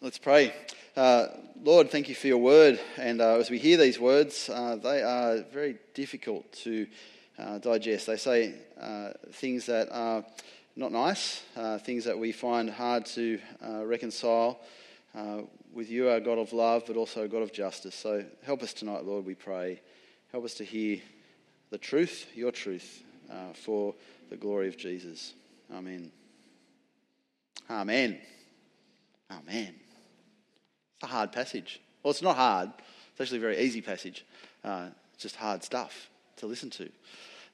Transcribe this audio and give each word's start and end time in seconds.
Let's 0.00 0.18
pray. 0.18 0.54
Uh, 0.96 1.26
Lord, 1.60 1.90
thank 1.90 2.08
you 2.08 2.14
for 2.14 2.28
your 2.28 2.38
word. 2.38 2.78
And 2.98 3.20
uh, 3.20 3.34
as 3.38 3.50
we 3.50 3.58
hear 3.58 3.76
these 3.76 3.98
words, 3.98 4.48
uh, 4.48 4.76
they 4.76 5.02
are 5.02 5.42
very 5.52 5.76
difficult 5.92 6.52
to 6.62 6.86
uh, 7.36 7.58
digest. 7.58 8.06
They 8.06 8.16
say 8.16 8.54
uh, 8.80 9.10
things 9.32 9.66
that 9.66 9.88
are 9.90 10.24
not 10.76 10.92
nice, 10.92 11.42
uh, 11.56 11.78
things 11.78 12.04
that 12.04 12.16
we 12.16 12.30
find 12.30 12.70
hard 12.70 13.06
to 13.06 13.40
reconcile 13.60 14.60
with 15.74 15.90
you, 15.90 16.08
our 16.10 16.20
God 16.20 16.38
of 16.38 16.52
love, 16.52 16.84
but 16.86 16.96
also 16.96 17.26
God 17.26 17.42
of 17.42 17.52
justice. 17.52 17.96
So 17.96 18.24
help 18.44 18.62
us 18.62 18.72
tonight, 18.72 19.04
Lord, 19.04 19.26
we 19.26 19.34
pray. 19.34 19.80
Help 20.30 20.44
us 20.44 20.54
to 20.54 20.64
hear 20.64 21.00
the 21.70 21.78
truth, 21.78 22.28
your 22.36 22.52
truth, 22.52 23.02
for 23.54 23.96
the 24.30 24.36
glory 24.36 24.68
of 24.68 24.76
Jesus. 24.76 25.34
Amen. 25.74 26.12
Amen. 27.68 28.20
Amen. 29.28 29.74
It's 31.00 31.04
a 31.04 31.14
hard 31.14 31.30
passage. 31.30 31.80
Well, 32.02 32.10
it's 32.10 32.22
not 32.22 32.34
hard. 32.34 32.70
It's 33.12 33.20
actually 33.20 33.38
a 33.38 33.42
very 33.42 33.60
easy 33.60 33.80
passage. 33.80 34.24
Uh, 34.64 34.88
it's 35.14 35.22
just 35.22 35.36
hard 35.36 35.62
stuff 35.62 36.10
to 36.38 36.46
listen 36.46 36.70
to. 36.70 36.88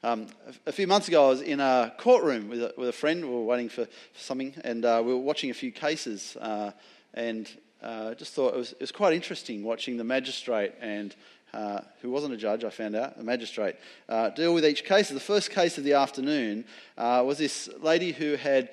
Um, 0.02 0.28
a, 0.64 0.72
few 0.72 0.86
months 0.86 1.08
ago, 1.08 1.26
I 1.26 1.28
was 1.28 1.42
in 1.42 1.60
a 1.60 1.92
courtroom 1.98 2.48
with 2.48 2.62
a, 2.62 2.72
with 2.78 2.88
a 2.88 2.92
friend. 2.92 3.22
We 3.22 3.30
were 3.30 3.44
waiting 3.44 3.68
for, 3.68 3.84
for 3.84 3.90
something, 4.14 4.54
and 4.64 4.86
uh, 4.86 5.02
we 5.04 5.12
were 5.12 5.20
watching 5.20 5.50
a 5.50 5.54
few 5.54 5.72
cases. 5.72 6.38
Uh, 6.40 6.70
and 7.12 7.46
uh, 7.82 8.14
just 8.14 8.32
thought 8.32 8.54
it 8.54 8.56
was, 8.56 8.72
it 8.72 8.80
was 8.80 8.92
quite 8.92 9.12
interesting 9.12 9.62
watching 9.62 9.98
the 9.98 10.04
magistrate 10.04 10.72
and 10.80 11.14
uh, 11.52 11.82
who 12.00 12.10
wasn't 12.10 12.32
a 12.32 12.38
judge, 12.38 12.64
I 12.64 12.70
found 12.70 12.96
out, 12.96 13.18
a 13.18 13.22
magistrate, 13.22 13.76
uh, 14.08 14.30
deal 14.30 14.54
with 14.54 14.64
each 14.64 14.84
case. 14.84 15.10
The 15.10 15.20
first 15.20 15.50
case 15.50 15.76
of 15.76 15.84
the 15.84 15.92
afternoon 15.92 16.64
was 16.96 17.36
this 17.36 17.68
lady 17.82 18.12
who 18.12 18.36
had 18.36 18.70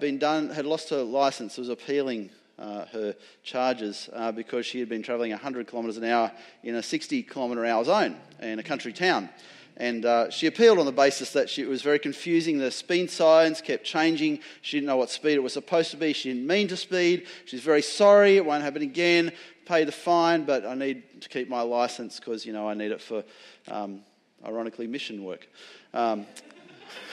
been 0.00 0.18
done, 0.18 0.50
had 0.50 0.66
lost 0.66 0.90
her 0.90 1.04
license, 1.04 1.56
was 1.56 1.68
appealing 1.68 2.30
uh, 2.58 2.86
her 2.86 3.14
charges 3.42 4.08
uh, 4.12 4.32
because 4.32 4.66
she 4.66 4.78
had 4.78 4.88
been 4.88 5.02
travelling 5.02 5.30
100 5.30 5.68
kilometres 5.68 5.96
an 5.96 6.04
hour 6.04 6.30
in 6.62 6.74
a 6.76 6.82
60 6.82 7.22
kilometre 7.22 7.64
hour 7.64 7.84
zone 7.84 8.16
in 8.40 8.58
a 8.58 8.62
country 8.62 8.92
town. 8.92 9.28
And 9.76 10.04
uh, 10.04 10.30
she 10.30 10.46
appealed 10.46 10.78
on 10.78 10.86
the 10.86 10.92
basis 10.92 11.32
that 11.32 11.48
she, 11.48 11.62
it 11.62 11.68
was 11.68 11.82
very 11.82 11.98
confusing. 11.98 12.58
The 12.58 12.70
speed 12.70 13.10
signs 13.10 13.60
kept 13.60 13.84
changing. 13.84 14.40
She 14.60 14.76
didn't 14.76 14.86
know 14.86 14.96
what 14.96 15.10
speed 15.10 15.34
it 15.34 15.42
was 15.42 15.54
supposed 15.54 15.90
to 15.92 15.96
be. 15.96 16.12
She 16.12 16.32
didn't 16.32 16.46
mean 16.46 16.68
to 16.68 16.76
speed. 16.76 17.26
She's 17.46 17.62
very 17.62 17.82
sorry. 17.82 18.36
It 18.36 18.44
won't 18.44 18.62
happen 18.62 18.82
again. 18.82 19.32
Pay 19.64 19.84
the 19.84 19.92
fine, 19.92 20.44
but 20.44 20.66
I 20.66 20.74
need 20.74 21.22
to 21.22 21.28
keep 21.28 21.48
my 21.48 21.62
license 21.62 22.18
because, 22.18 22.44
you 22.44 22.52
know, 22.52 22.68
I 22.68 22.74
need 22.74 22.92
it 22.92 23.00
for, 23.00 23.24
um, 23.68 24.02
ironically, 24.44 24.86
mission 24.86 25.24
work. 25.24 25.48
Um, 25.94 26.26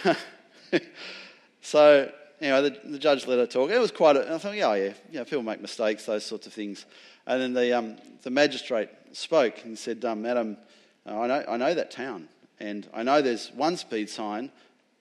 so 1.61 2.11
anyway, 2.41 2.69
the, 2.69 2.89
the, 2.91 2.99
judge 2.99 3.27
let 3.27 3.39
her 3.39 3.45
talk. 3.45 3.69
It 3.69 3.79
was 3.79 3.91
quite 3.91 4.15
a, 4.15 4.33
I 4.33 4.37
thought, 4.37 4.55
yeah, 4.55 4.73
yeah, 4.75 4.93
yeah, 5.11 5.23
people 5.23 5.43
make 5.43 5.61
mistakes, 5.61 6.05
those 6.05 6.25
sorts 6.25 6.47
of 6.47 6.53
things. 6.53 6.85
And 7.25 7.41
then 7.41 7.53
the, 7.53 7.77
um, 7.77 7.97
the 8.23 8.29
magistrate 8.29 8.89
spoke 9.11 9.63
and 9.63 9.77
said, 9.77 10.03
um, 10.05 10.21
Madam, 10.21 10.57
uh, 11.05 11.19
I, 11.19 11.27
know, 11.27 11.45
I 11.47 11.57
know 11.57 11.73
that 11.73 11.91
town, 11.91 12.27
and 12.59 12.87
I 12.93 13.03
know 13.03 13.21
there's 13.21 13.51
one 13.53 13.77
speed 13.77 14.09
sign 14.09 14.51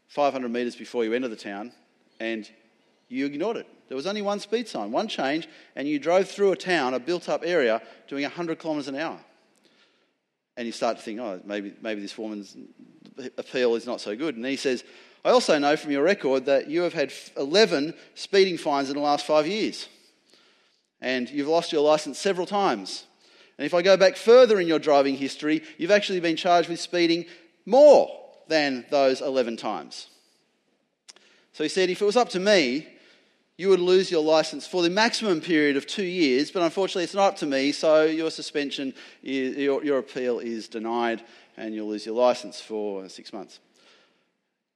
500 0.09 0.49
metres 0.49 0.77
before 0.77 1.05
you 1.05 1.13
enter 1.13 1.29
the 1.29 1.37
town, 1.37 1.73
and 2.21 2.49
you 3.09 3.27
ignored 3.27 3.57
it. 3.57 3.67
There 3.89 3.97
was 3.97 4.07
only 4.07 4.23
one 4.23 4.41
speed 4.41 4.69
sign, 4.69 4.93
one 4.93 5.09
change, 5.09 5.49
and 5.77 5.89
you 5.89 5.99
drove 5.99 6.29
through 6.29 6.53
a 6.53 6.57
town, 6.57 6.95
a 6.95 7.01
built 7.01 7.29
up 7.29 7.43
area, 7.45 7.81
doing 8.07 8.23
100 8.23 8.59
kilometres 8.59 8.89
an 8.89 8.97
hour. 8.97 9.19
And 10.57 10.67
you 10.67 10.73
start 10.73 10.99
to 10.99 11.03
think, 11.03 11.21
oh, 11.21 11.41
maybe, 11.45 11.73
maybe 11.81 12.01
this 12.01 12.19
woman's 12.19 12.57
appeal 13.37 13.75
is 13.77 13.87
not 13.87 14.01
so 14.01 14.15
good. 14.17 14.37
And 14.37 14.45
he 14.45 14.57
says, 14.57 14.85
I 15.29 15.33
also 15.33 15.59
know 15.59 15.77
from 15.77 15.91
your 15.91 16.05
record 16.05 16.47
that 16.47 16.71
you 16.71 16.81
have 16.81 16.95
had 16.95 17.13
11 17.37 17.93
speeding 18.15 18.57
fines 18.57 18.89
in 18.89 18.97
the 18.97 19.03
last 19.03 19.27
five 19.27 19.47
years. 19.47 19.87
And 21.03 21.29
you've 21.29 21.49
lost 21.49 21.71
your 21.71 21.83
license 21.83 22.19
several 22.19 22.47
times. 22.47 23.05
And 23.59 23.67
if 23.67 23.75
I 23.75 23.83
go 23.83 23.99
back 23.99 24.17
further 24.17 24.59
in 24.59 24.67
your 24.67 24.79
driving 24.79 25.17
history, 25.17 25.63
you've 25.77 25.91
actually 25.91 26.21
been 26.21 26.37
charged 26.37 26.71
with 26.71 26.81
speeding 26.81 27.27
more 27.67 28.09
than 28.49 28.87
those 28.89 29.21
11 29.21 29.59
times. 29.59 30.07
So 31.53 31.63
he 31.63 31.69
said, 31.69 31.91
if 31.91 32.01
it 32.01 32.07
was 32.07 32.17
up 32.17 32.31
to 32.31 32.41
me, 32.41 32.89
you 33.59 33.69
would 33.69 33.81
lose 33.81 34.11
your 34.11 34.25
license 34.25 34.67
for 34.67 34.81
the 34.83 34.89
maximum 34.89 35.43
period 35.43 35.77
of 35.77 35.87
two 35.87 36.07
years, 36.07 36.51
but 36.51 36.63
unfortunately 36.63 37.05
it's 37.05 37.13
not 37.13 37.35
up 37.35 37.37
to 37.41 37.47
me, 37.47 37.73
so 37.73 38.05
your 38.05 38.31
suspension, 38.31 38.95
your, 39.21 39.85
your 39.85 39.99
appeal 39.99 40.39
is 40.39 40.69
denied, 40.69 41.23
and 41.59 41.75
you'll 41.75 41.89
lose 41.89 42.07
your 42.07 42.15
license 42.15 42.63
for 42.63 43.11
six 43.11 43.31
months. 43.31 43.61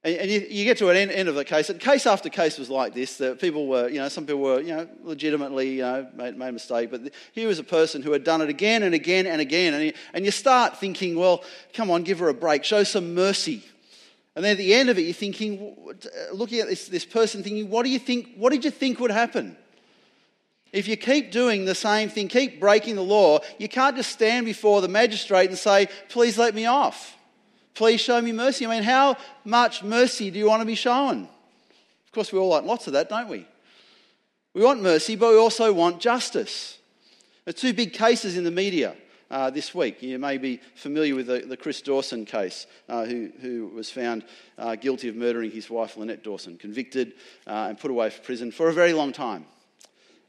And 0.05 0.29
you, 0.29 0.45
you 0.49 0.65
get 0.65 0.77
to 0.79 0.89
an 0.89 0.97
end, 0.97 1.11
end, 1.11 1.29
of 1.29 1.35
the 1.35 1.45
case, 1.45 1.69
and 1.69 1.79
case 1.79 2.05
after 2.05 2.27
case 2.27 2.57
was 2.57 2.69
like 2.69 2.93
this. 2.93 3.17
That 3.19 3.39
people 3.39 3.67
were, 3.67 3.87
you 3.87 3.99
know, 3.99 4.09
some 4.09 4.25
people 4.25 4.41
were, 4.41 4.59
you 4.59 4.75
know, 4.75 4.85
legitimately, 5.01 5.75
you 5.75 5.81
know, 5.81 6.07
made, 6.13 6.37
made 6.37 6.49
a 6.49 6.51
mistake. 6.51 6.91
But 6.91 7.13
here 7.31 7.47
was 7.47 7.57
a 7.57 7.63
person 7.63 8.01
who 8.01 8.11
had 8.11 8.25
done 8.25 8.41
it 8.41 8.49
again 8.49 8.83
and 8.83 8.93
again 8.93 9.25
and 9.25 9.39
again. 9.39 9.73
And 9.73 9.85
you, 9.85 9.93
and 10.13 10.25
you 10.25 10.31
start 10.31 10.77
thinking, 10.77 11.17
well, 11.17 11.41
come 11.73 11.89
on, 11.89 12.03
give 12.03 12.19
her 12.19 12.27
a 12.27 12.33
break, 12.33 12.65
show 12.65 12.83
some 12.83 13.15
mercy. 13.15 13.63
And 14.35 14.43
then 14.43 14.51
at 14.51 14.57
the 14.57 14.73
end 14.73 14.89
of 14.89 14.97
it, 14.97 15.03
you're 15.03 15.13
thinking, 15.13 15.73
uh, 15.89 16.33
looking 16.33 16.59
at 16.59 16.67
this, 16.67 16.89
this 16.89 17.05
person, 17.05 17.41
thinking, 17.41 17.69
what 17.69 17.83
do 17.83 17.89
you 17.89 17.99
think? 17.99 18.35
What 18.35 18.51
did 18.51 18.65
you 18.65 18.71
think 18.71 18.99
would 18.99 19.11
happen? 19.11 19.55
If 20.73 20.89
you 20.89 20.97
keep 20.97 21.31
doing 21.31 21.63
the 21.63 21.75
same 21.75 22.09
thing, 22.09 22.27
keep 22.27 22.59
breaking 22.59 22.95
the 22.95 23.03
law, 23.03 23.39
you 23.57 23.69
can't 23.69 23.95
just 23.95 24.11
stand 24.11 24.45
before 24.47 24.81
the 24.81 24.87
magistrate 24.89 25.49
and 25.49 25.57
say, 25.57 25.87
please 26.09 26.37
let 26.37 26.55
me 26.55 26.65
off. 26.65 27.15
Please 27.73 28.01
show 28.01 28.21
me 28.21 28.31
mercy. 28.31 28.65
I 28.65 28.69
mean, 28.69 28.83
how 28.83 29.17
much 29.43 29.83
mercy 29.83 30.29
do 30.29 30.37
you 30.37 30.47
want 30.47 30.61
to 30.61 30.65
be 30.65 30.75
shown? 30.75 31.23
Of 31.23 32.11
course, 32.11 32.31
we 32.31 32.39
all 32.39 32.49
want 32.49 32.65
lots 32.65 32.87
of 32.87 32.93
that, 32.93 33.09
don't 33.09 33.27
we? 33.27 33.47
We 34.53 34.61
want 34.63 34.83
mercy, 34.83 35.15
but 35.15 35.31
we 35.31 35.37
also 35.37 35.73
want 35.73 35.99
justice. 35.99 36.77
There 37.45 37.51
are 37.51 37.53
two 37.53 37.73
big 37.73 37.93
cases 37.93 38.37
in 38.37 38.43
the 38.43 38.51
media 38.51 38.95
uh, 39.31 39.49
this 39.49 39.73
week. 39.73 40.03
You 40.03 40.19
may 40.19 40.37
be 40.37 40.61
familiar 40.75 41.15
with 41.15 41.25
the, 41.25 41.39
the 41.39 41.57
Chris 41.57 41.81
Dawson 41.81 42.23
case, 42.23 42.67
uh, 42.87 43.05
who, 43.05 43.31
who 43.41 43.67
was 43.69 43.89
found 43.89 44.23
uh, 44.59 44.75
guilty 44.75 45.09
of 45.09 45.15
murdering 45.15 45.49
his 45.49 45.71
wife, 45.71 45.97
Lynette 45.97 46.23
Dawson, 46.23 46.57
convicted 46.57 47.13
uh, 47.47 47.65
and 47.69 47.79
put 47.79 47.89
away 47.89 48.11
for 48.11 48.21
prison 48.21 48.51
for 48.51 48.69
a 48.69 48.73
very 48.73 48.93
long 48.93 49.11
time. 49.11 49.45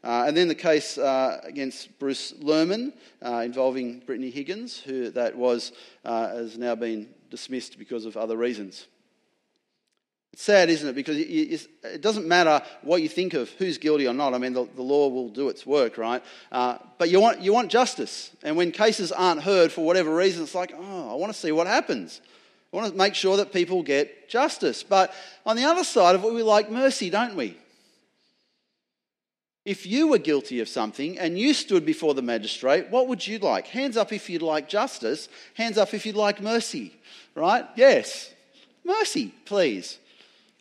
Uh, 0.02 0.24
and 0.26 0.36
then 0.36 0.48
the 0.48 0.54
case 0.54 0.96
uh, 0.96 1.40
against 1.44 1.98
Bruce 1.98 2.32
Lehrmann 2.32 2.92
involving 3.22 4.00
Brittany 4.00 4.30
Higgins, 4.30 4.78
who 4.78 5.10
that 5.10 5.36
was 5.36 5.72
has 6.04 6.56
now 6.56 6.74
been 6.74 7.08
dismissed 7.34 7.80
because 7.80 8.04
of 8.04 8.16
other 8.16 8.36
reasons. 8.36 8.86
It's 10.32 10.42
sad, 10.42 10.70
isn't 10.70 10.88
it? 10.88 10.94
Because 10.94 11.16
it 11.18 12.00
doesn't 12.00 12.28
matter 12.28 12.62
what 12.82 13.02
you 13.02 13.08
think 13.08 13.34
of 13.34 13.50
who's 13.50 13.76
guilty 13.76 14.06
or 14.06 14.14
not. 14.14 14.34
I 14.34 14.38
mean, 14.38 14.52
the, 14.52 14.68
law 14.76 15.08
will 15.08 15.28
do 15.28 15.48
its 15.48 15.66
work, 15.66 15.98
right? 15.98 16.22
Uh, 16.52 16.78
but 16.96 17.10
you 17.10 17.20
want, 17.20 17.40
you 17.40 17.52
want 17.52 17.72
justice. 17.72 18.30
And 18.44 18.56
when 18.56 18.70
cases 18.70 19.10
aren't 19.10 19.42
heard 19.42 19.72
for 19.72 19.84
whatever 19.84 20.14
reason, 20.14 20.44
it's 20.44 20.54
like, 20.54 20.72
oh, 20.76 21.10
I 21.10 21.14
want 21.14 21.32
to 21.32 21.38
see 21.38 21.50
what 21.50 21.66
happens. 21.66 22.20
I 22.72 22.76
want 22.76 22.92
to 22.92 22.96
make 22.96 23.16
sure 23.16 23.36
that 23.38 23.52
people 23.52 23.82
get 23.82 24.28
justice. 24.28 24.84
But 24.84 25.12
on 25.44 25.56
the 25.56 25.64
other 25.64 25.82
side 25.82 26.14
of 26.14 26.24
it, 26.24 26.32
we 26.32 26.44
like 26.44 26.70
mercy, 26.70 27.10
don't 27.10 27.34
we? 27.34 27.56
If 29.64 29.86
you 29.86 30.08
were 30.08 30.18
guilty 30.18 30.60
of 30.60 30.68
something 30.68 31.18
and 31.18 31.38
you 31.38 31.54
stood 31.54 31.86
before 31.86 32.14
the 32.14 32.22
magistrate, 32.22 32.90
what 32.90 33.08
would 33.08 33.26
you 33.26 33.38
like? 33.38 33.66
Hands 33.68 33.96
up 33.96 34.12
if 34.12 34.28
you'd 34.28 34.42
like 34.42 34.68
justice, 34.68 35.28
hands 35.54 35.78
up 35.78 35.94
if 35.94 36.04
you'd 36.04 36.16
like 36.16 36.42
mercy, 36.42 36.94
right? 37.34 37.66
Yes. 37.76 38.32
Mercy, 38.84 39.32
please. 39.44 39.98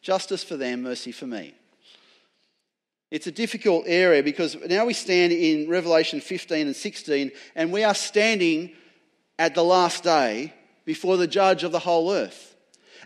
Justice 0.01 0.44
for 0.44 0.57
them, 0.57 0.84
mercy 0.84 1.11
for 1.11 1.28
me. 1.28 1.53
It's 3.09 3.28
a 3.28 3.31
difficult 3.31 3.85
area 3.85 4.23
because 4.23 4.57
now 4.67 4.85
we 4.85 4.94
stand 4.94 5.31
in 5.31 5.69
Revelation 5.69 6.19
15 6.19 6.67
and 6.67 6.75
16, 6.75 7.31
and 7.56 7.72
we 7.72 7.84
are 7.84 7.94
standing 7.94 8.72
at 9.38 9.56
the 9.56 9.63
last 9.63 10.03
day 10.03 10.53
before 10.84 11.17
the 11.17 11.28
judge 11.28 11.63
of 11.63 11.72
the 11.72 11.79
whole 11.79 12.11
earth. 12.11 12.56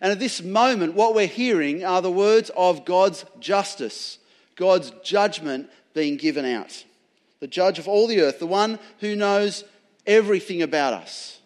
And 0.01 0.11
at 0.11 0.19
this 0.19 0.41
moment, 0.41 0.93
what 0.93 1.13
we're 1.13 1.27
hearing 1.27 1.83
are 1.83 2.01
the 2.01 2.11
words 2.11 2.51
of 2.55 2.85
God's 2.85 3.25
justice, 3.39 4.19
God's 4.55 4.91
judgment 5.03 5.69
being 5.93 6.17
given 6.17 6.45
out. 6.45 6.85
The 7.39 7.47
judge 7.47 7.77
of 7.77 7.87
all 7.87 8.07
the 8.07 8.21
earth, 8.21 8.39
the 8.39 8.47
one 8.47 8.79
who 8.99 9.15
knows 9.15 9.63
everything 10.05 10.61
about 10.61 10.93
us. 10.93 11.39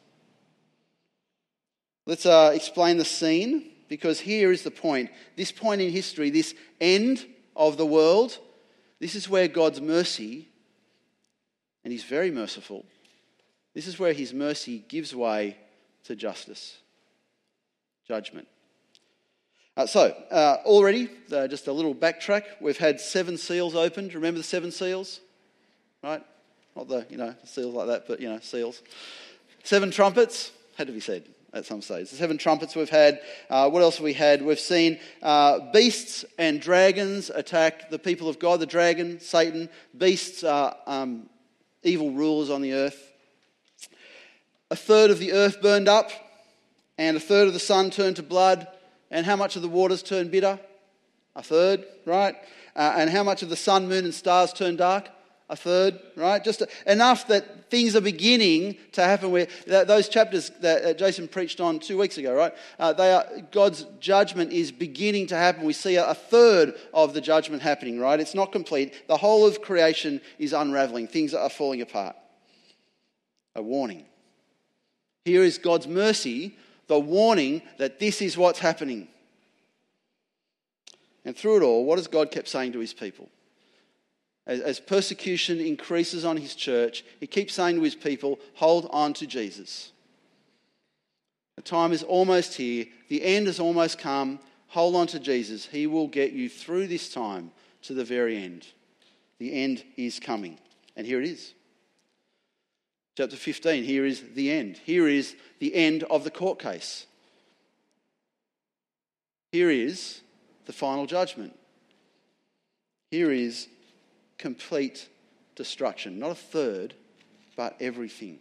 Let's 2.06 2.26
uh, 2.26 2.52
explain 2.54 2.98
the 2.98 3.06
scene 3.06 3.70
because 3.88 4.20
here 4.20 4.52
is 4.52 4.64
the 4.64 4.72
point. 4.72 5.12
This 5.36 5.52
point 5.52 5.82
in 5.82 5.92
history, 5.92 6.30
this 6.30 6.56
end 6.80 7.26
of 7.56 7.78
the 7.78 7.86
world, 7.86 8.38
this 9.00 9.16
is 9.16 9.30
where 9.30 9.48
God's 9.48 9.82
mercy, 9.82 10.48
and 11.84 11.92
He's 11.92 12.04
very 12.04 12.32
merciful, 12.32 12.86
this 13.74 13.88
is 13.88 14.00
where 14.00 14.14
His 14.14 14.34
mercy 14.34 14.84
gives 14.88 15.16
way 15.16 15.58
to 16.06 16.16
justice, 16.16 16.78
judgment. 18.08 18.48
Uh, 19.78 19.86
so, 19.86 20.16
uh, 20.32 20.58
already, 20.66 21.10
uh, 21.32 21.48
just 21.48 21.68
a 21.68 21.72
little 21.72 21.96
backtrack, 21.96 22.44
we've 22.60 22.78
had 22.78 23.00
seven 23.00 23.38
seals 23.38 23.74
opened. 23.74 24.14
Remember 24.14 24.38
the 24.38 24.44
seven 24.44 24.72
seals? 24.72 25.22
Right? 26.04 26.22
Not 26.76 26.88
the, 26.88 27.06
you 27.10 27.18
know, 27.18 27.36
seals 27.46 27.74
like 27.74 27.88
that, 27.88 28.08
but, 28.08 28.20
you 28.20 28.28
know, 28.28 28.40
seals. 28.40 28.82
Seven 29.64 29.92
trumpets, 29.92 30.52
had 30.76 30.88
to 30.88 30.94
be 30.94 31.00
said. 31.00 31.24
At 31.54 31.66
some 31.66 31.82
stage. 31.82 32.10
The 32.10 32.16
seven 32.16 32.38
trumpets 32.38 32.76
we've 32.76 32.90
had. 32.90 33.22
Uh, 33.50 33.70
what 33.70 33.82
else 33.82 33.98
have 33.98 34.04
we 34.04 34.14
had? 34.14 34.42
We've 34.42 34.60
seen 34.60 35.00
uh, 35.22 35.72
beasts 35.72 36.24
and 36.38 36.62
dragons 36.62 37.30
attack 37.30 37.90
the 37.90 38.00
people 38.00 38.30
of 38.30 38.40
God. 38.40 38.60
The 38.60 38.66
dragon, 38.66 39.20
Satan. 39.20 39.70
Beasts 39.98 40.44
are 40.44 40.76
um, 40.88 41.30
evil 41.84 42.12
rulers 42.12 42.50
on 42.50 42.62
the 42.62 42.74
earth. 42.74 43.12
A 44.70 44.76
third 44.76 45.12
of 45.12 45.20
the 45.20 45.34
earth 45.34 45.62
burned 45.62 45.90
up, 45.90 46.12
and 46.98 47.18
a 47.18 47.20
third 47.20 47.48
of 47.48 47.54
the 47.54 47.60
sun 47.60 47.90
turned 47.90 48.16
to 48.16 48.24
blood. 48.24 48.68
And 49.10 49.26
how 49.26 49.36
much 49.36 49.58
of 49.58 49.62
the 49.62 49.68
waters 49.68 50.02
turned 50.02 50.32
bitter? 50.32 50.58
A 51.36 51.44
third, 51.44 51.84
right? 52.06 52.36
Uh, 52.76 52.94
and 52.96 53.10
how 53.10 53.24
much 53.24 53.44
of 53.44 53.50
the 53.50 53.58
sun, 53.58 53.90
moon, 53.90 54.06
and 54.06 54.14
stars 54.14 54.54
turned 54.54 54.78
dark? 54.78 55.10
A 55.52 55.56
third, 55.56 56.00
right? 56.16 56.42
Just 56.42 56.64
enough 56.88 57.28
that 57.28 57.70
things 57.70 57.94
are 57.94 58.02
beginning 58.02 58.78
to 58.94 59.04
happen. 59.04 59.32
Where 59.32 59.48
those 59.68 60.08
chapters 60.08 60.50
that 60.62 60.98
Jason 60.98 61.28
preached 61.28 61.60
on 61.60 61.78
two 61.80 61.98
weeks 61.98 62.18
ago, 62.18 62.34
right? 62.34 62.54
Uh, 62.80 62.94
they 62.94 63.12
are 63.12 63.26
God's 63.52 63.86
judgment 64.00 64.54
is 64.54 64.72
beginning 64.72 65.28
to 65.28 65.36
happen. 65.36 65.66
We 65.66 65.74
see 65.74 65.98
a 65.98 66.16
third 66.16 66.74
of 66.94 67.14
the 67.14 67.20
judgment 67.20 67.62
happening, 67.62 68.00
right? 68.00 68.20
It's 68.20 68.34
not 68.34 68.54
complete. 68.54 69.08
The 69.10 69.18
whole 69.18 69.46
of 69.46 69.62
creation 69.62 70.22
is 70.40 70.54
unraveling. 70.54 71.08
Things 71.08 71.34
are 71.34 71.50
falling 71.50 71.82
apart. 71.82 72.16
A 73.54 73.62
warning. 73.62 74.06
Here 75.26 75.44
is 75.44 75.58
God's 75.58 75.88
mercy, 75.88 76.58
the 76.88 76.98
warning 76.98 77.62
that 77.78 78.00
this 78.00 78.22
is 78.22 78.38
what's 78.38 78.60
happening. 78.60 79.10
And 81.26 81.36
through 81.36 81.58
it 81.58 81.64
all, 81.64 81.84
what 81.84 82.00
has 82.00 82.08
God 82.08 82.32
kept 82.32 82.48
saying 82.48 82.72
to 82.72 82.80
his 82.80 82.94
people? 82.94 83.30
As, 84.48 84.60
as 84.60 84.80
persecution 84.80 85.60
increases 85.60 86.26
on 86.26 86.38
his 86.38 86.56
church, 86.56 87.04
he 87.20 87.28
keeps 87.28 87.54
saying 87.54 87.76
to 87.76 87.84
his 87.84 87.96
people, 87.96 88.40
hold 88.56 88.88
on 88.92 89.14
to 89.14 89.28
Jesus. 89.28 89.92
The 91.58 91.62
time 91.62 91.92
is 91.92 92.04
almost 92.04 92.56
here, 92.56 92.86
the 93.08 93.24
end 93.24 93.48
has 93.48 93.60
almost 93.60 94.00
come. 94.00 94.40
Hold 94.70 94.96
on 94.96 95.06
to 95.08 95.20
Jesus. 95.20 95.66
He 95.66 95.86
will 95.86 96.08
get 96.08 96.32
you 96.32 96.48
through 96.48 96.88
this 96.88 97.14
time 97.14 97.52
to 97.84 97.94
the 97.94 98.06
very 98.06 98.38
end. 98.38 98.66
The 99.38 99.54
end 99.54 99.84
is 99.98 100.18
coming. 100.18 100.58
And 100.96 101.06
here 101.06 101.22
it 101.22 101.28
is. 101.28 101.54
Chapter 103.18 103.36
15, 103.36 103.84
here 103.84 104.06
is 104.06 104.24
the 104.34 104.50
end. 104.50 104.78
Here 104.78 105.10
is 105.10 105.36
the 105.60 105.76
end 105.76 106.04
of 106.04 106.24
the 106.24 106.32
court 106.32 106.58
case. 106.60 107.06
Here 109.52 109.70
is 109.70 110.22
the 110.66 110.74
final 110.74 111.06
judgment. 111.06 111.54
Here 113.10 113.32
is 113.32 113.68
complete 114.42 115.08
destruction. 115.56 116.20
Not 116.20 116.32
a 116.32 116.36
third, 116.36 116.96
but 117.56 117.78
everything. 117.80 118.40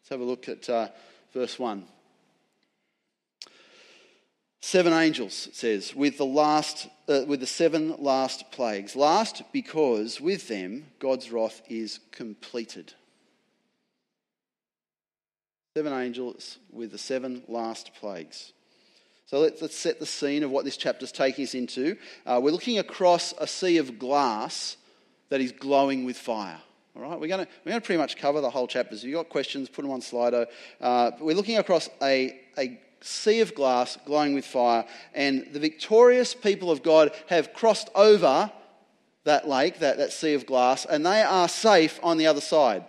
Let's 0.00 0.08
have 0.08 0.20
a 0.20 0.24
look 0.24 0.48
at 0.48 0.68
uh, 0.68 0.88
verse 1.32 1.58
1. 1.58 1.84
Seven 4.62 4.92
angels, 4.92 5.46
it 5.46 5.56
says, 5.56 5.94
with 5.94 6.18
the, 6.18 6.26
last, 6.26 6.88
uh, 7.08 7.22
with 7.26 7.40
the 7.40 7.46
seven 7.46 7.96
last 7.98 8.50
plagues. 8.50 8.96
Last 8.96 9.42
because 9.52 10.20
with 10.20 10.48
them 10.48 10.86
God's 10.98 11.30
wrath 11.30 11.62
is 11.68 12.00
completed. 12.12 12.92
Seven 15.76 15.92
angels 15.92 16.58
with 16.70 16.92
the 16.92 16.98
seven 16.98 17.42
last 17.46 17.92
plagues. 17.94 18.52
So 19.26 19.40
let's, 19.40 19.62
let's 19.62 19.76
set 19.76 20.00
the 20.00 20.06
scene 20.06 20.42
of 20.42 20.50
what 20.50 20.64
this 20.64 20.76
chapter 20.76 21.04
is 21.04 21.12
taking 21.12 21.44
us 21.44 21.54
into. 21.54 21.96
Uh, 22.26 22.40
we're 22.42 22.50
looking 22.50 22.78
across 22.78 23.32
a 23.38 23.46
sea 23.46 23.78
of 23.78 23.98
glass 23.98 24.76
that 25.30 25.40
is 25.40 25.52
glowing 25.52 26.04
with 26.04 26.18
fire. 26.18 26.60
All 26.94 27.02
right, 27.02 27.18
we're 27.18 27.28
going 27.28 27.46
to, 27.46 27.50
we're 27.64 27.70
going 27.70 27.80
to 27.80 27.86
pretty 27.86 28.00
much 28.00 28.16
cover 28.16 28.40
the 28.40 28.50
whole 28.50 28.66
chapter. 28.66 28.94
If 28.94 29.04
you've 29.04 29.14
got 29.14 29.28
questions, 29.28 29.68
put 29.68 29.82
them 29.82 29.90
on 29.90 30.00
Slido. 30.00 30.46
Uh, 30.80 31.12
we're 31.20 31.36
looking 31.36 31.58
across 31.58 31.88
a, 32.02 32.38
a 32.58 32.78
sea 33.00 33.40
of 33.40 33.54
glass 33.54 33.96
glowing 34.04 34.34
with 34.34 34.44
fire, 34.44 34.84
and 35.14 35.48
the 35.52 35.60
victorious 35.60 36.34
people 36.34 36.70
of 36.70 36.82
God 36.82 37.12
have 37.28 37.54
crossed 37.54 37.88
over 37.94 38.52
that 39.24 39.48
lake, 39.48 39.78
that, 39.78 39.98
that 39.98 40.12
sea 40.12 40.34
of 40.34 40.46
glass, 40.46 40.84
and 40.84 41.06
they 41.06 41.22
are 41.22 41.48
safe 41.48 42.00
on 42.02 42.18
the 42.18 42.26
other 42.26 42.40
side. 42.40 42.84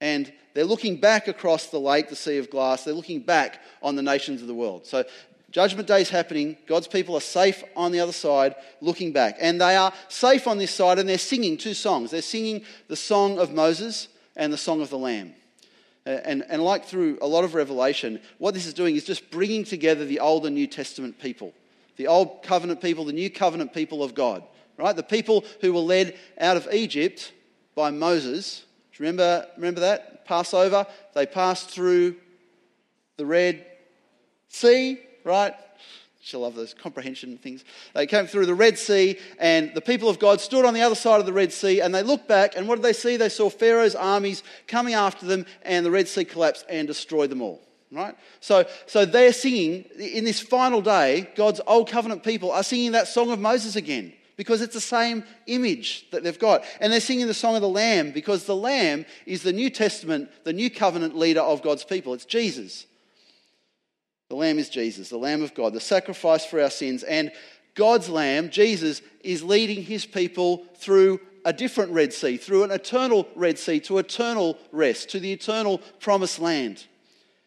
And 0.00 0.32
they're 0.52 0.64
looking 0.64 0.96
back 1.00 1.28
across 1.28 1.66
the 1.68 1.80
lake, 1.80 2.08
the 2.08 2.16
sea 2.16 2.38
of 2.38 2.50
glass. 2.50 2.84
They're 2.84 2.94
looking 2.94 3.20
back 3.20 3.60
on 3.82 3.96
the 3.96 4.02
nations 4.02 4.42
of 4.42 4.48
the 4.48 4.54
world. 4.54 4.86
So 4.86 5.04
Judgment 5.50 5.86
day 5.88 6.02
is 6.02 6.10
happening. 6.10 6.56
God's 6.66 6.88
people 6.88 7.16
are 7.16 7.20
safe 7.20 7.62
on 7.76 7.92
the 7.92 8.00
other 8.00 8.12
side, 8.12 8.56
looking 8.80 9.12
back. 9.12 9.36
And 9.40 9.60
they 9.60 9.76
are 9.76 9.92
safe 10.08 10.46
on 10.46 10.58
this 10.58 10.74
side, 10.74 10.98
and 10.98 11.08
they're 11.08 11.18
singing 11.18 11.56
two 11.56 11.74
songs. 11.74 12.10
They're 12.10 12.22
singing 12.22 12.64
the 12.88 12.96
song 12.96 13.38
of 13.38 13.52
Moses 13.52 14.08
and 14.34 14.52
the 14.52 14.58
song 14.58 14.80
of 14.80 14.90
the 14.90 14.98
Lamb. 14.98 15.34
And, 16.04 16.44
and 16.48 16.62
like 16.62 16.84
through 16.84 17.18
a 17.20 17.26
lot 17.26 17.44
of 17.44 17.54
Revelation, 17.54 18.20
what 18.38 18.54
this 18.54 18.66
is 18.66 18.74
doing 18.74 18.96
is 18.96 19.04
just 19.04 19.30
bringing 19.30 19.64
together 19.64 20.04
the 20.04 20.20
Old 20.20 20.46
and 20.46 20.54
New 20.54 20.66
Testament 20.66 21.18
people 21.18 21.52
the 21.96 22.06
Old 22.06 22.42
Covenant 22.42 22.80
people, 22.80 23.04
the 23.04 23.12
New 23.12 23.30
Covenant 23.30 23.72
people 23.72 24.02
of 24.02 24.14
God, 24.14 24.42
right? 24.76 24.94
The 24.94 25.02
people 25.02 25.44
who 25.62 25.72
were 25.72 25.80
led 25.80 26.16
out 26.38 26.56
of 26.56 26.68
Egypt 26.72 27.32
by 27.74 27.90
Moses. 27.90 28.64
Remember, 28.98 29.46
remember 29.56 29.80
that? 29.80 30.26
Passover. 30.26 30.86
They 31.14 31.26
passed 31.26 31.70
through 31.70 32.16
the 33.16 33.26
Red 33.26 33.64
Sea 34.48 35.00
right? 35.26 35.54
She'll 36.22 36.40
love 36.40 36.54
those 36.54 36.74
comprehension 36.74 37.36
things. 37.38 37.64
They 37.94 38.06
came 38.06 38.26
through 38.26 38.46
the 38.46 38.54
Red 38.54 38.78
Sea, 38.78 39.18
and 39.38 39.72
the 39.74 39.80
people 39.80 40.08
of 40.08 40.18
God 40.18 40.40
stood 40.40 40.64
on 40.64 40.74
the 40.74 40.82
other 40.82 40.94
side 40.94 41.20
of 41.20 41.26
the 41.26 41.32
Red 41.32 41.52
Sea, 41.52 41.80
and 41.80 41.94
they 41.94 42.02
looked 42.02 42.26
back, 42.26 42.56
and 42.56 42.66
what 42.66 42.76
did 42.76 42.82
they 42.82 42.92
see? 42.92 43.16
They 43.16 43.28
saw 43.28 43.48
Pharaoh's 43.48 43.94
armies 43.94 44.42
coming 44.66 44.94
after 44.94 45.26
them, 45.26 45.46
and 45.62 45.86
the 45.86 45.90
Red 45.90 46.08
Sea 46.08 46.24
collapsed 46.24 46.64
and 46.68 46.88
destroyed 46.88 47.30
them 47.30 47.42
all. 47.42 47.60
Right? 47.92 48.16
So, 48.40 48.64
so 48.86 49.04
they're 49.04 49.32
singing, 49.32 49.84
in 49.98 50.24
this 50.24 50.40
final 50.40 50.80
day, 50.80 51.30
God's 51.36 51.60
old 51.66 51.88
covenant 51.88 52.24
people 52.24 52.50
are 52.50 52.64
singing 52.64 52.92
that 52.92 53.06
song 53.06 53.30
of 53.30 53.38
Moses 53.38 53.76
again 53.76 54.12
because 54.36 54.60
it's 54.60 54.74
the 54.74 54.80
same 54.80 55.22
image 55.46 56.10
that 56.10 56.24
they've 56.24 56.38
got. 56.38 56.64
And 56.80 56.92
they're 56.92 57.00
singing 57.00 57.28
the 57.28 57.34
song 57.34 57.54
of 57.54 57.62
the 57.62 57.68
Lamb 57.68 58.10
because 58.10 58.44
the 58.44 58.56
Lamb 58.56 59.06
is 59.24 59.42
the 59.42 59.52
New 59.52 59.70
Testament, 59.70 60.28
the 60.44 60.52
new 60.52 60.70
covenant 60.70 61.16
leader 61.16 61.40
of 61.40 61.62
God's 61.62 61.84
people. 61.84 62.12
It's 62.14 62.24
Jesus. 62.24 62.86
The 64.28 64.36
Lamb 64.36 64.58
is 64.58 64.68
Jesus, 64.68 65.08
the 65.08 65.18
Lamb 65.18 65.42
of 65.42 65.54
God, 65.54 65.72
the 65.72 65.80
sacrifice 65.80 66.44
for 66.44 66.60
our 66.60 66.70
sins. 66.70 67.02
And 67.04 67.30
God's 67.74 68.08
Lamb, 68.08 68.50
Jesus, 68.50 69.02
is 69.22 69.42
leading 69.42 69.82
his 69.82 70.04
people 70.04 70.64
through 70.76 71.20
a 71.44 71.52
different 71.52 71.92
Red 71.92 72.12
Sea, 72.12 72.36
through 72.36 72.64
an 72.64 72.72
eternal 72.72 73.28
Red 73.36 73.58
Sea, 73.58 73.78
to 73.80 73.98
eternal 73.98 74.58
rest, 74.72 75.10
to 75.10 75.20
the 75.20 75.32
eternal 75.32 75.78
promised 76.00 76.40
land. 76.40 76.86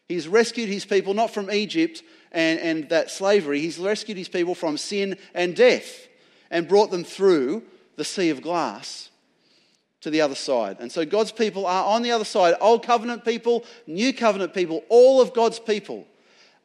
He's 0.07 0.27
rescued 0.27 0.69
his 0.69 0.85
people 0.85 1.13
not 1.13 1.31
from 1.31 1.51
Egypt 1.51 2.01
and, 2.31 2.59
and 2.59 2.89
that 2.89 3.11
slavery, 3.11 3.59
he's 3.59 3.77
rescued 3.77 4.17
his 4.17 4.29
people 4.29 4.55
from 4.55 4.77
sin 4.77 5.17
and 5.33 5.55
death 5.55 6.07
and 6.49 6.67
brought 6.67 6.91
them 6.91 7.03
through 7.03 7.63
the 7.97 8.05
sea 8.05 8.29
of 8.29 8.41
glass 8.41 9.09
to 10.01 10.09
the 10.09 10.21
other 10.21 10.35
side. 10.35 10.77
And 10.79 10.91
so 10.91 11.05
God's 11.05 11.31
people 11.31 11.65
are 11.65 11.85
on 11.85 12.03
the 12.03 12.11
other 12.11 12.23
side. 12.23 12.55
Old 12.61 12.85
covenant 12.85 13.25
people, 13.25 13.65
new 13.85 14.13
covenant 14.13 14.53
people, 14.53 14.83
all 14.87 15.19
of 15.19 15.33
God's 15.33 15.59
people 15.59 16.07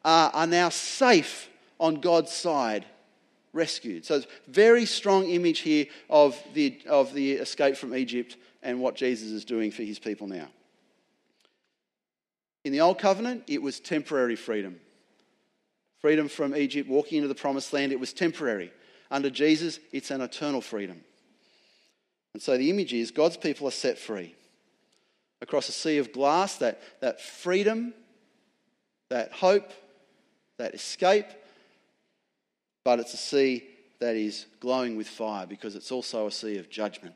are, 0.05 0.29
are 0.33 0.47
now 0.47 0.69
safe 0.69 1.49
on 1.79 1.95
God's 1.95 2.31
side, 2.31 2.85
rescued. 3.51 4.05
So 4.05 4.21
very 4.47 4.85
strong 4.85 5.25
image 5.25 5.59
here 5.59 5.87
of 6.09 6.41
the, 6.53 6.79
of 6.87 7.13
the 7.13 7.33
escape 7.33 7.75
from 7.75 7.95
Egypt 7.95 8.37
and 8.61 8.79
what 8.79 8.95
Jesus 8.95 9.31
is 9.31 9.43
doing 9.43 9.71
for 9.71 9.83
his 9.83 9.99
people 9.99 10.27
now. 10.27 10.47
In 12.63 12.71
the 12.71 12.81
Old 12.81 12.99
Covenant, 12.99 13.43
it 13.47 13.61
was 13.61 13.79
temporary 13.79 14.35
freedom. 14.35 14.79
Freedom 15.99 16.27
from 16.27 16.55
Egypt, 16.55 16.87
walking 16.87 17.17
into 17.17 17.27
the 17.27 17.35
promised 17.35 17.73
land, 17.73 17.91
it 17.91 17.99
was 17.99 18.13
temporary. 18.13 18.71
Under 19.09 19.29
Jesus, 19.29 19.79
it's 19.91 20.11
an 20.11 20.21
eternal 20.21 20.61
freedom. 20.61 21.01
And 22.33 22.41
so 22.41 22.57
the 22.57 22.69
image 22.69 22.93
is 22.93 23.11
God's 23.11 23.37
people 23.37 23.67
are 23.67 23.71
set 23.71 23.97
free. 23.97 24.35
Across 25.41 25.69
a 25.69 25.71
sea 25.71 25.97
of 25.97 26.11
glass, 26.11 26.57
that, 26.57 26.81
that 27.01 27.21
freedom, 27.21 27.93
that 29.09 29.31
hope, 29.31 29.71
that 30.57 30.73
escape, 30.73 31.27
but 32.83 32.99
it's 32.99 33.13
a 33.13 33.17
sea 33.17 33.63
that 33.99 34.15
is 34.15 34.45
glowing 34.59 34.95
with 34.95 35.07
fire 35.07 35.45
because 35.45 35.75
it's 35.75 35.91
also 35.91 36.27
a 36.27 36.31
sea 36.31 36.57
of 36.57 36.69
judgment. 36.69 37.15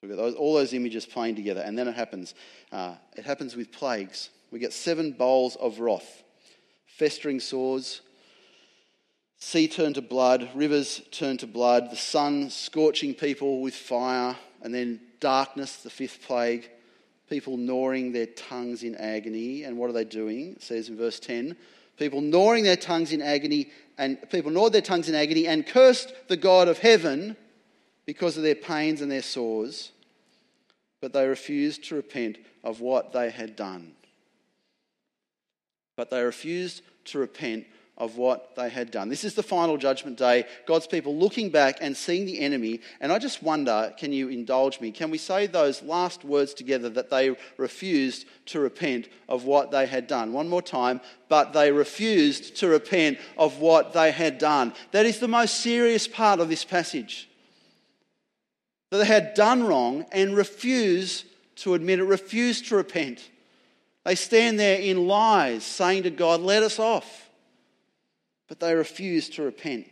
So 0.00 0.08
we've 0.08 0.16
got 0.16 0.22
those, 0.22 0.34
all 0.34 0.54
those 0.54 0.72
images 0.72 1.06
playing 1.06 1.36
together, 1.36 1.60
and 1.60 1.78
then 1.78 1.88
it 1.88 1.94
happens. 1.94 2.34
Uh, 2.72 2.94
it 3.16 3.24
happens 3.24 3.56
with 3.56 3.70
plagues. 3.70 4.30
We 4.50 4.58
get 4.58 4.72
seven 4.72 5.12
bowls 5.12 5.56
of 5.56 5.78
wrath, 5.78 6.22
festering 6.86 7.40
sores, 7.40 8.00
sea 9.38 9.68
turned 9.68 9.96
to 9.96 10.02
blood, 10.02 10.48
rivers 10.54 11.02
turned 11.10 11.40
to 11.40 11.46
blood, 11.46 11.90
the 11.90 11.96
sun 11.96 12.50
scorching 12.50 13.14
people 13.14 13.60
with 13.60 13.74
fire, 13.74 14.36
and 14.62 14.74
then 14.74 15.00
darkness, 15.20 15.76
the 15.76 15.90
fifth 15.90 16.22
plague 16.26 16.70
people 17.30 17.56
gnawing 17.56 18.12
their 18.12 18.26
tongues 18.26 18.82
in 18.82 18.94
agony. 18.96 19.62
And 19.62 19.78
what 19.78 19.88
are 19.88 19.94
they 19.94 20.04
doing? 20.04 20.52
It 20.56 20.62
says 20.62 20.88
in 20.88 20.96
verse 20.96 21.18
10 21.20 21.56
people 21.96 22.22
gnawing 22.22 22.64
their 22.64 22.76
tongues 22.76 23.12
in 23.12 23.20
agony, 23.20 23.70
and 23.98 24.18
people 24.30 24.50
gnawed 24.50 24.72
their 24.72 24.80
tongues 24.80 25.08
in 25.08 25.14
agony 25.14 25.46
and 25.46 25.66
cursed 25.66 26.14
the 26.28 26.36
God 26.36 26.66
of 26.66 26.78
heaven 26.78 27.36
because 28.06 28.38
of 28.38 28.42
their 28.42 28.54
pains 28.54 29.02
and 29.02 29.12
their 29.12 29.20
sores, 29.22 29.92
but 31.02 31.12
they 31.12 31.26
refused 31.26 31.84
to 31.84 31.94
repent 31.94 32.38
of 32.64 32.80
what 32.80 33.12
they 33.12 33.30
had 33.30 33.54
done. 33.54 33.92
but 35.96 36.08
they 36.08 36.22
refused 36.22 36.80
to 37.04 37.18
repent 37.18 37.66
of 38.00 38.16
what 38.16 38.56
they 38.56 38.70
had 38.70 38.90
done. 38.90 39.10
This 39.10 39.24
is 39.24 39.34
the 39.34 39.42
final 39.42 39.76
judgment 39.76 40.16
day. 40.16 40.46
God's 40.66 40.86
people 40.86 41.14
looking 41.14 41.50
back 41.50 41.76
and 41.82 41.94
seeing 41.94 42.24
the 42.24 42.40
enemy. 42.40 42.80
And 42.98 43.12
I 43.12 43.18
just 43.18 43.42
wonder 43.42 43.92
can 43.98 44.10
you 44.10 44.28
indulge 44.28 44.80
me? 44.80 44.90
Can 44.90 45.10
we 45.10 45.18
say 45.18 45.46
those 45.46 45.82
last 45.82 46.24
words 46.24 46.54
together 46.54 46.88
that 46.88 47.10
they 47.10 47.36
refused 47.58 48.26
to 48.46 48.58
repent 48.58 49.08
of 49.28 49.44
what 49.44 49.70
they 49.70 49.86
had 49.86 50.06
done? 50.06 50.32
One 50.32 50.48
more 50.48 50.62
time. 50.62 51.02
But 51.28 51.52
they 51.52 51.70
refused 51.70 52.56
to 52.56 52.68
repent 52.68 53.18
of 53.36 53.58
what 53.58 53.92
they 53.92 54.10
had 54.10 54.38
done. 54.38 54.72
That 54.92 55.04
is 55.04 55.20
the 55.20 55.28
most 55.28 55.60
serious 55.60 56.08
part 56.08 56.40
of 56.40 56.48
this 56.48 56.64
passage. 56.64 57.28
That 58.90 58.98
they 58.98 59.04
had 59.04 59.34
done 59.34 59.64
wrong 59.64 60.06
and 60.10 60.34
refused 60.34 61.26
to 61.56 61.74
admit 61.74 62.00
it, 62.00 62.04
refused 62.04 62.68
to 62.68 62.76
repent. 62.76 63.28
They 64.06 64.14
stand 64.14 64.58
there 64.58 64.80
in 64.80 65.06
lies, 65.06 65.62
saying 65.64 66.04
to 66.04 66.10
God, 66.10 66.40
Let 66.40 66.62
us 66.62 66.78
off 66.78 67.29
but 68.50 68.58
they 68.58 68.74
refuse 68.74 69.28
to 69.28 69.44
repent. 69.44 69.86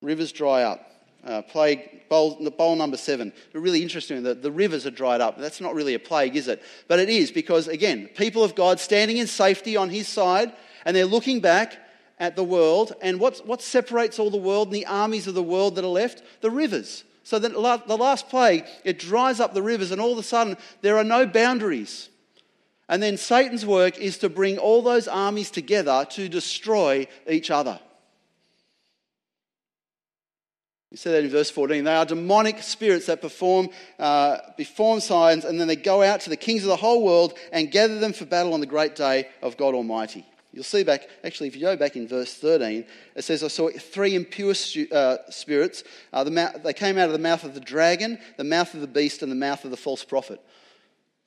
Rivers 0.00 0.30
dry 0.30 0.62
up. 0.62 0.86
Uh, 1.26 1.42
plague, 1.42 2.08
bowl, 2.08 2.48
bowl 2.52 2.76
number 2.76 2.96
seven. 2.96 3.32
Really 3.52 3.82
interesting 3.82 4.22
that 4.22 4.40
the 4.40 4.52
rivers 4.52 4.86
are 4.86 4.92
dried 4.92 5.20
up. 5.20 5.36
That's 5.36 5.60
not 5.60 5.74
really 5.74 5.94
a 5.94 5.98
plague, 5.98 6.36
is 6.36 6.46
it? 6.46 6.62
But 6.86 7.00
it 7.00 7.08
is 7.08 7.32
because, 7.32 7.66
again, 7.66 8.08
people 8.14 8.44
of 8.44 8.54
God 8.54 8.78
standing 8.78 9.16
in 9.16 9.26
safety 9.26 9.76
on 9.76 9.90
his 9.90 10.06
side 10.06 10.52
and 10.84 10.96
they're 10.96 11.04
looking 11.04 11.40
back 11.40 11.76
at 12.20 12.36
the 12.36 12.44
world. 12.44 12.92
And 13.02 13.18
what, 13.18 13.44
what 13.44 13.60
separates 13.60 14.20
all 14.20 14.30
the 14.30 14.36
world 14.36 14.68
and 14.68 14.76
the 14.76 14.86
armies 14.86 15.26
of 15.26 15.34
the 15.34 15.42
world 15.42 15.74
that 15.74 15.84
are 15.84 15.88
left? 15.88 16.22
The 16.42 16.50
rivers. 16.50 17.02
So 17.24 17.40
the 17.40 17.48
last 17.50 18.28
plague, 18.28 18.66
it 18.84 19.00
dries 19.00 19.40
up 19.40 19.52
the 19.52 19.62
rivers, 19.62 19.90
and 19.90 20.00
all 20.00 20.12
of 20.12 20.18
a 20.18 20.22
sudden, 20.22 20.56
there 20.80 20.96
are 20.96 21.04
no 21.04 21.26
boundaries. 21.26 22.08
And 22.90 23.00
then 23.00 23.16
Satan's 23.16 23.64
work 23.64 23.98
is 23.98 24.18
to 24.18 24.28
bring 24.28 24.58
all 24.58 24.82
those 24.82 25.06
armies 25.06 25.52
together 25.52 26.04
to 26.10 26.28
destroy 26.28 27.06
each 27.28 27.48
other. 27.48 27.78
You 30.90 30.96
see 30.96 31.12
that 31.12 31.22
in 31.22 31.30
verse 31.30 31.50
14. 31.50 31.84
They 31.84 31.94
are 31.94 32.04
demonic 32.04 32.64
spirits 32.64 33.06
that 33.06 33.22
perform, 33.22 33.68
uh, 34.00 34.38
perform 34.56 34.98
signs, 34.98 35.44
and 35.44 35.60
then 35.60 35.68
they 35.68 35.76
go 35.76 36.02
out 36.02 36.22
to 36.22 36.30
the 36.30 36.36
kings 36.36 36.64
of 36.64 36.68
the 36.68 36.74
whole 36.74 37.04
world 37.04 37.38
and 37.52 37.70
gather 37.70 38.00
them 38.00 38.12
for 38.12 38.24
battle 38.24 38.54
on 38.54 38.60
the 38.60 38.66
great 38.66 38.96
day 38.96 39.28
of 39.40 39.56
God 39.56 39.76
Almighty. 39.76 40.26
You'll 40.52 40.64
see 40.64 40.82
back, 40.82 41.08
actually, 41.22 41.46
if 41.46 41.54
you 41.54 41.62
go 41.62 41.76
back 41.76 41.94
in 41.94 42.08
verse 42.08 42.34
13, 42.34 42.84
it 43.14 43.22
says, 43.22 43.44
I 43.44 43.48
saw 43.48 43.70
three 43.70 44.16
impure 44.16 44.52
uh, 44.90 45.18
spirits. 45.28 45.84
Uh, 46.12 46.24
the 46.24 46.60
they 46.64 46.72
came 46.72 46.98
out 46.98 47.06
of 47.06 47.12
the 47.12 47.20
mouth 47.20 47.44
of 47.44 47.54
the 47.54 47.60
dragon, 47.60 48.18
the 48.36 48.42
mouth 48.42 48.74
of 48.74 48.80
the 48.80 48.88
beast, 48.88 49.22
and 49.22 49.30
the 49.30 49.36
mouth 49.36 49.64
of 49.64 49.70
the 49.70 49.76
false 49.76 50.02
prophet. 50.02 50.40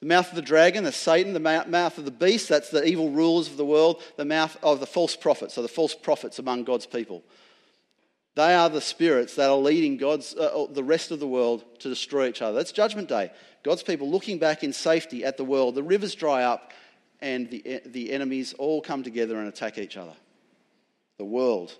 The 0.03 0.09
mouth 0.09 0.27
of 0.27 0.35
the 0.35 0.41
dragon, 0.41 0.83
the 0.83 0.91
Satan. 0.91 1.31
The 1.31 1.39
mouth 1.39 1.97
of 1.97 2.03
the 2.03 2.11
beast, 2.11 2.49
that's 2.49 2.69
the 2.69 2.85
evil 2.85 3.09
rulers 3.09 3.47
of 3.47 3.55
the 3.55 3.63
world. 3.63 4.03
The 4.17 4.25
mouth 4.25 4.57
of 4.61 4.81
the 4.81 4.85
false 4.85 5.15
prophets, 5.15 5.53
so 5.53 5.61
the 5.61 5.69
false 5.69 5.95
prophets 5.95 6.39
among 6.39 6.65
God's 6.65 6.85
people. 6.85 7.23
They 8.35 8.53
are 8.53 8.69
the 8.69 8.81
spirits 8.81 9.35
that 9.35 9.49
are 9.49 9.55
leading 9.55 9.95
God's, 9.95 10.35
uh, 10.35 10.67
the 10.69 10.83
rest 10.83 11.11
of 11.11 11.21
the 11.21 11.27
world 11.27 11.63
to 11.79 11.87
destroy 11.87 12.27
each 12.27 12.41
other. 12.41 12.57
That's 12.57 12.73
Judgment 12.73 13.07
Day. 13.07 13.31
God's 13.63 13.81
people 13.81 14.11
looking 14.11 14.39
back 14.39 14.61
in 14.61 14.73
safety 14.73 15.23
at 15.23 15.37
the 15.37 15.45
world. 15.45 15.75
The 15.75 15.83
rivers 15.83 16.15
dry 16.15 16.43
up, 16.43 16.73
and 17.21 17.49
the, 17.49 17.81
the 17.85 18.11
enemies 18.11 18.53
all 18.57 18.81
come 18.81 19.03
together 19.03 19.39
and 19.39 19.47
attack 19.47 19.77
each 19.77 19.95
other. 19.95 20.15
The 21.17 21.23
world 21.23 21.73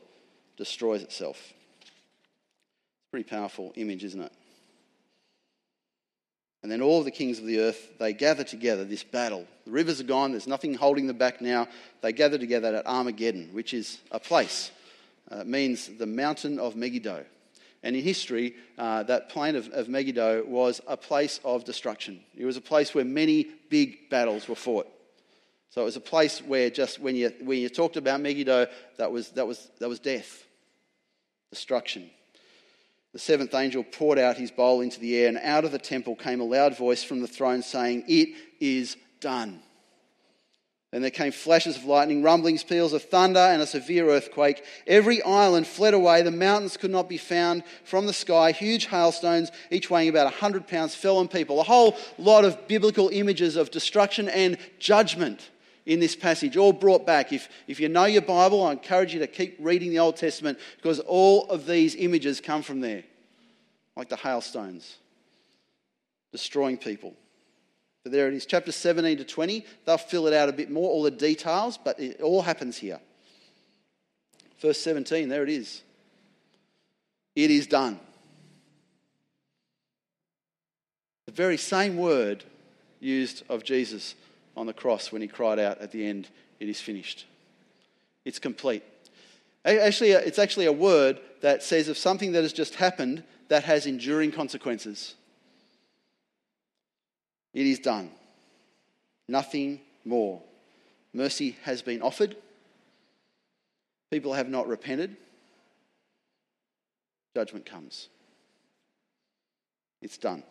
destroys 0.56 1.04
itself. 1.04 1.52
It's 1.82 1.90
a 1.90 3.12
Pretty 3.12 3.30
powerful 3.30 3.74
image, 3.76 4.06
isn't 4.06 4.22
it? 4.22 4.32
And 6.64 6.72
then 6.72 6.82
all 6.82 7.04
the 7.04 7.12
kings 7.12 7.40
of 7.40 7.46
the 7.46 7.60
earth, 7.60 7.90
they 8.00 8.14
gather 8.14 8.46
together, 8.46 8.86
this 8.86 9.04
battle. 9.04 9.46
The 9.66 9.72
rivers 9.72 10.00
are 10.00 10.06
gone, 10.06 10.32
there's 10.32 10.48
nothing 10.48 10.74
holding 10.74 11.08
them 11.08 11.18
back 11.18 11.42
now. 11.42 11.68
They 12.02 12.14
gather 12.14 12.38
together 12.38 12.74
at 12.74 12.88
Armageddon, 12.88 13.50
which 13.52 13.74
is 13.74 14.00
a 14.12 14.20
place. 14.20 14.72
Uh, 15.30 15.40
it 15.40 15.48
means 15.48 15.90
the 15.98 16.06
mountain 16.06 16.60
of 16.60 16.78
Megiddo. 16.78 17.26
And 17.84 17.98
in 17.98 18.02
history, 18.02 18.56
uh, 18.78 19.04
that 19.04 19.28
plain 19.28 19.58
of, 19.58 19.68
of 19.70 19.90
Megiddo 19.90 20.46
was 20.46 20.80
a 20.88 20.96
place 20.96 21.42
of 21.44 21.66
destruction. 21.66 22.22
It 22.38 22.46
was 22.46 22.56
a 22.56 22.62
place 22.62 22.96
where 22.96 23.04
many 23.04 23.48
big 23.70 24.10
battles 24.10 24.48
were 24.48 24.56
fought. 24.56 24.88
So 25.70 25.82
it 25.82 25.86
was 25.86 25.98
a 25.98 26.02
place 26.02 26.40
where 26.40 26.70
just 26.70 27.00
when 27.00 27.18
you, 27.18 27.34
when 27.42 27.60
you 27.60 27.68
talked 27.68 27.98
about 27.98 28.22
Megiddo, 28.22 28.68
that 28.98 29.12
was, 29.12 29.32
that, 29.32 29.46
was, 29.46 29.70
that 29.80 29.90
was 29.90 30.00
death, 30.00 30.46
destruction. 31.50 32.10
The 33.14 33.20
seventh 33.20 33.54
angel 33.54 33.84
poured 33.84 34.18
out 34.18 34.38
his 34.38 34.50
bowl 34.50 34.82
into 34.82 35.00
the 35.00 35.16
air, 35.16 35.28
and 35.28 35.38
out 35.38 35.66
of 35.66 35.72
the 35.72 35.78
temple 35.78 36.16
came 36.16 36.42
a 36.42 36.44
loud 36.44 36.76
voice 36.76 37.04
from 37.04 37.22
the 37.22 37.28
throne 37.28 37.62
saying, 37.62 38.06
It 38.08 38.30
is 38.60 38.98
done. 39.22 39.62
Then 40.92 41.02
there 41.02 41.12
came 41.12 41.32
flashes 41.32 41.78
of 41.78 41.86
lightning, 41.86 42.22
rumblings, 42.22 42.64
peals 42.64 42.94
of 42.94 43.04
thunder, 43.04 43.40
and 43.40 43.62
a 43.62 43.68
severe 43.68 44.10
earthquake. 44.10 44.64
Every 44.86 45.24
island 45.24 45.66
fled 45.66 45.96
away. 45.96 46.22
The 46.22 46.30
mountains 46.32 46.78
could 46.78 46.92
not 46.92 47.10
be 47.10 47.18
found 47.18 47.64
from 47.84 48.06
the 48.06 48.14
sky. 48.14 48.52
Huge 48.52 48.86
hailstones, 48.86 49.52
each 49.72 49.90
weighing 49.90 50.10
about 50.10 50.26
100 50.26 50.68
pounds, 50.68 50.94
fell 50.94 51.18
on 51.18 51.28
people. 51.28 51.60
A 51.60 51.64
whole 51.64 51.98
lot 52.20 52.46
of 52.46 52.68
biblical 52.68 53.10
images 53.10 53.56
of 53.56 53.72
destruction 53.72 54.30
and 54.30 54.58
judgment 54.78 55.50
in 55.86 56.00
this 56.00 56.16
passage, 56.16 56.56
all 56.58 56.74
brought 56.74 57.06
back. 57.06 57.34
If, 57.34 57.50
if 57.68 57.80
you 57.80 57.90
know 57.90 58.06
your 58.06 58.22
Bible, 58.22 58.64
I 58.64 58.72
encourage 58.72 59.14
you 59.14 59.20
to 59.20 59.28
keep 59.28 59.58
reading 59.60 59.90
the 59.90 60.00
Old 60.00 60.16
Testament 60.16 60.58
because 60.78 61.00
all 61.00 61.50
of 61.50 61.66
these 61.66 61.96
images 61.96 62.40
come 62.40 62.62
from 62.62 62.80
there, 62.80 63.04
like 63.96 64.10
the 64.10 64.16
hailstones, 64.16 64.98
destroying 66.32 66.78
people. 66.78 67.14
But 68.04 68.12
there 68.12 68.28
it 68.28 68.34
is, 68.34 68.46
chapter 68.46 68.72
17 68.72 69.18
to 69.18 69.24
20. 69.24 69.66
They'll 69.86 69.98
fill 69.98 70.28
it 70.28 70.34
out 70.34 70.50
a 70.50 70.54
bit 70.54 70.70
more, 70.70 70.90
all 70.90 71.04
the 71.04 71.12
details, 71.12 71.78
but 71.78 72.00
it 72.00 72.22
all 72.22 72.42
happens 72.42 72.78
here. 72.78 73.00
Verse 74.60 74.80
17, 74.80 75.28
there 75.28 75.44
it 75.44 75.50
is. 75.50 75.84
It 77.36 77.52
is 77.52 77.68
done. 77.68 78.00
The 81.26 81.34
very 81.34 81.58
same 81.58 81.98
word 81.98 82.44
used 83.00 83.44
of 83.50 83.64
Jesus 83.64 84.16
on 84.56 84.66
the 84.68 84.74
cross 84.74 85.12
when 85.12 85.22
he 85.22 85.28
cried 85.28 85.60
out 85.60 85.80
at 85.80 85.92
the 85.92 86.06
end, 86.06 86.30
It 86.60 86.70
is 86.70 86.80
finished. 86.80 87.26
It's 88.26 88.40
complete. 88.40 88.84
Actually, 89.66 90.12
it's 90.12 90.40
actually 90.40 90.66
a 90.66 90.72
word 90.72 91.20
that 91.42 91.64
says 91.64 91.88
of 91.90 91.98
something 91.98 92.32
that 92.34 92.44
has 92.44 92.54
just 92.54 92.76
happened 92.76 93.24
that 93.50 93.64
has 93.64 93.86
enduring 93.86 94.32
consequences. 94.32 95.16
It 97.54 97.66
is 97.66 97.80
done. 97.80 98.12
Nothing 99.28 99.82
more. 100.06 100.42
Mercy 101.14 101.58
has 101.64 101.82
been 101.82 102.02
offered. 102.02 102.36
People 104.12 104.34
have 104.34 104.50
not 104.50 104.68
repented. 104.68 105.16
Judgment 107.36 107.66
comes. 107.66 108.10
It's 110.02 110.18
done. 110.18 110.44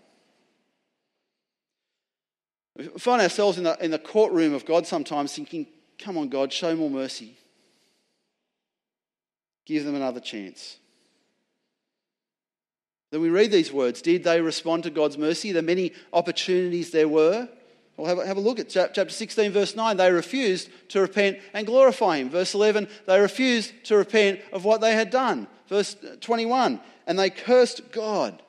We 2.77 2.85
find 2.85 3.21
ourselves 3.21 3.59
in 3.59 3.65
the, 3.65 3.77
in 3.85 3.91
the 3.91 3.99
courtroom 3.99 4.55
of 4.55 4.65
God 4.65 4.87
sometimes 4.87 5.35
thinking, 5.35 5.67
come 5.99 6.17
on, 6.17 6.29
God, 6.29 6.53
show 6.53 6.75
more 6.75 6.91
mercy. 6.91 7.37
Give 9.67 9.85
them 9.85 9.95
another 9.95 10.21
chance. 10.21 10.79
Then 13.11 13.21
we 13.21 13.29
read 13.29 13.53
these 13.53 13.73
words. 13.73 14.01
Did 14.01 14.25
they 14.25 14.41
respond 14.41 14.85
to 14.85 14.91
God's 14.91 15.19
mercy? 15.19 15.53
The 15.53 15.63
many 15.63 15.93
opportunities 16.13 16.91
there 16.91 17.09
were. 17.09 17.49
Well, 17.97 18.09
have 18.09 18.19
a, 18.19 18.27
have 18.27 18.39
a 18.39 18.41
look 18.41 18.59
at 18.59 18.71
chapter 18.71 19.09
16, 19.09 19.53
verse 19.53 19.77
9. 19.77 19.99
They 19.99 20.11
refused 20.11 20.71
to 20.89 21.01
repent 21.01 21.39
and 21.53 21.67
glorify 21.67 22.17
Him. 22.17 22.31
Verse 22.31 22.55
11, 22.55 22.89
they 23.07 23.21
refused 23.21 23.85
to 23.85 23.97
repent 23.97 24.41
of 24.51 24.65
what 24.65 24.81
they 24.81 24.95
had 24.95 25.11
done. 25.11 25.47
Verse 25.69 25.95
21, 26.23 26.81
and 27.07 27.19
they 27.19 27.29
cursed 27.29 27.93
God 27.93 28.43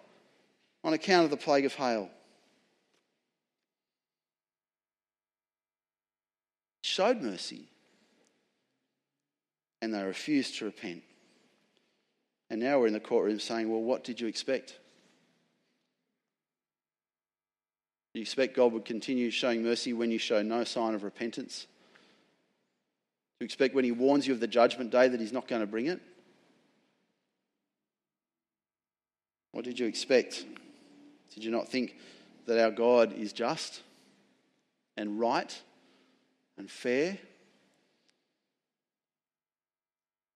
on 0.84 0.94
account 0.94 1.26
of 1.26 1.32
the 1.32 1.38
plague 1.38 1.66
of 1.66 1.74
hail. 1.76 2.10
Showed 6.94 7.22
mercy 7.22 7.66
and 9.82 9.94
they 9.94 10.04
refused 10.04 10.60
to 10.60 10.66
repent. 10.66 11.02
And 12.50 12.62
now 12.62 12.80
we're 12.80 12.88
in 12.88 12.94
the 12.94 13.00
courtroom 13.00 13.40
saying, 13.40 13.70
well, 13.70 13.82
what 13.82 14.04
did 14.04 14.22
you 14.22 14.28
expect? 14.28 14.78
Do 18.14 18.20
you 18.20 18.22
expect 18.22 18.56
God 18.56 18.72
would 18.74 18.86
continue 18.86 19.32
showing 19.32 19.64
mercy 19.64 19.92
when 19.92 20.12
you 20.12 20.20
show 20.20 20.44
no 20.44 20.64
sign 20.64 20.94
of 20.94 21.04
repentance? 21.04 21.66
Do 23.40 23.44
you 23.44 23.46
expect 23.46 23.74
when 23.74 23.86
He 23.86 23.92
warns 23.92 24.28
you 24.28 24.34
of 24.34 24.40
the 24.40 24.48
judgment 24.48 24.92
day 24.92 25.08
that 25.08 25.20
He's 25.20 25.34
not 25.34 25.48
going 25.48 25.62
to 25.62 25.68
bring 25.68 25.88
it? 25.88 26.00
What 29.52 29.66
did 29.66 29.80
you 29.80 29.88
expect? 29.88 30.46
Did 31.34 31.44
you 31.44 31.50
not 31.50 31.68
think 31.68 31.98
that 32.46 32.64
our 32.64 32.72
God 32.72 33.14
is 33.14 33.34
just 33.34 33.82
and 34.96 35.20
right 35.20 35.60
and 36.58 36.70
fair. 36.70 37.18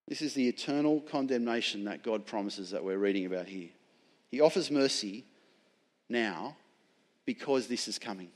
This 0.07 0.21
is 0.21 0.33
the 0.33 0.47
eternal 0.47 1.01
condemnation 1.01 1.85
that 1.85 2.03
God 2.03 2.25
promises 2.25 2.71
that 2.71 2.83
we're 2.83 2.97
reading 2.97 3.25
about 3.25 3.47
here. 3.47 3.69
He 4.29 4.41
offers 4.41 4.71
mercy 4.71 5.25
now 6.09 6.55
because 7.25 7.67
this 7.67 7.87
is 7.87 7.99
coming. 7.99 8.29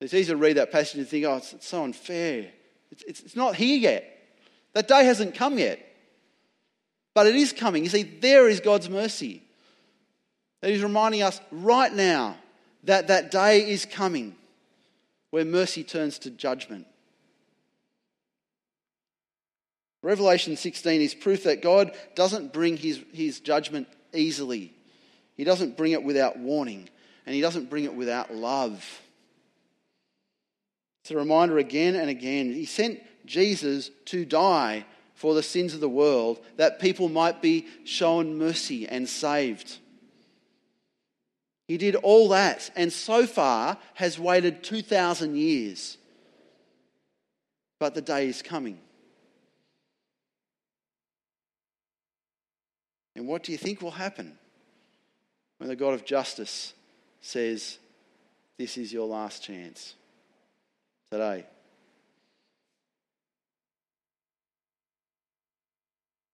It's 0.00 0.14
easy 0.14 0.32
to 0.32 0.36
read 0.36 0.56
that 0.56 0.72
passage 0.72 0.98
and 0.98 1.08
think, 1.08 1.26
oh, 1.26 1.36
it's, 1.36 1.52
it's 1.52 1.66
so 1.66 1.84
unfair. 1.84 2.50
It's, 2.90 3.02
it's, 3.06 3.20
it's 3.20 3.36
not 3.36 3.56
here 3.56 3.76
yet. 3.76 4.04
That 4.72 4.88
day 4.88 5.04
hasn't 5.04 5.34
come 5.34 5.58
yet. 5.58 5.86
But 7.12 7.26
it 7.26 7.34
is 7.34 7.52
coming. 7.52 7.82
You 7.82 7.90
see, 7.90 8.04
there 8.04 8.48
is 8.48 8.60
God's 8.60 8.88
mercy. 8.88 9.42
That 10.60 10.70
He's 10.70 10.82
reminding 10.82 11.22
us 11.22 11.40
right 11.50 11.92
now 11.92 12.36
that 12.84 13.08
that 13.08 13.30
day 13.30 13.68
is 13.68 13.84
coming 13.84 14.36
where 15.30 15.44
mercy 15.44 15.84
turns 15.84 16.18
to 16.20 16.30
judgment. 16.30 16.86
Revelation 20.02 20.56
16 20.56 21.00
is 21.00 21.14
proof 21.14 21.44
that 21.44 21.62
God 21.62 21.92
doesn't 22.14 22.52
bring 22.52 22.76
his, 22.76 23.00
his 23.12 23.40
judgment 23.40 23.86
easily. 24.12 24.72
He 25.40 25.44
doesn't 25.44 25.76
bring 25.76 25.92
it 25.92 26.02
without 26.02 26.38
warning, 26.38 26.90
and 27.24 27.34
He 27.34 27.40
doesn't 27.40 27.70
bring 27.70 27.84
it 27.84 27.94
without 27.94 28.34
love. 28.34 28.84
It's 31.02 31.10
a 31.10 31.16
reminder 31.16 31.56
again 31.56 31.94
and 31.94 32.10
again. 32.10 32.52
He 32.52 32.66
sent 32.66 33.00
Jesus 33.24 33.90
to 34.04 34.26
die 34.26 34.84
for 35.14 35.34
the 35.34 35.42
sins 35.42 35.72
of 35.72 35.80
the 35.80 35.88
world 35.88 36.40
that 36.56 36.78
people 36.78 37.08
might 37.08 37.40
be 37.40 37.66
shown 37.84 38.36
mercy 38.36 38.86
and 38.86 39.08
saved. 39.08 39.78
He 41.70 41.78
did 41.78 41.94
all 41.94 42.30
that 42.30 42.68
and 42.74 42.92
so 42.92 43.28
far 43.28 43.78
has 43.94 44.18
waited 44.18 44.64
2,000 44.64 45.36
years. 45.36 45.98
But 47.78 47.94
the 47.94 48.02
day 48.02 48.26
is 48.26 48.42
coming. 48.42 48.80
And 53.14 53.28
what 53.28 53.44
do 53.44 53.52
you 53.52 53.58
think 53.58 53.82
will 53.82 53.92
happen 53.92 54.36
when 55.58 55.68
the 55.68 55.76
God 55.76 55.94
of 55.94 56.04
justice 56.04 56.74
says, 57.20 57.78
This 58.58 58.76
is 58.76 58.92
your 58.92 59.06
last 59.06 59.44
chance 59.44 59.94
today? 61.12 61.46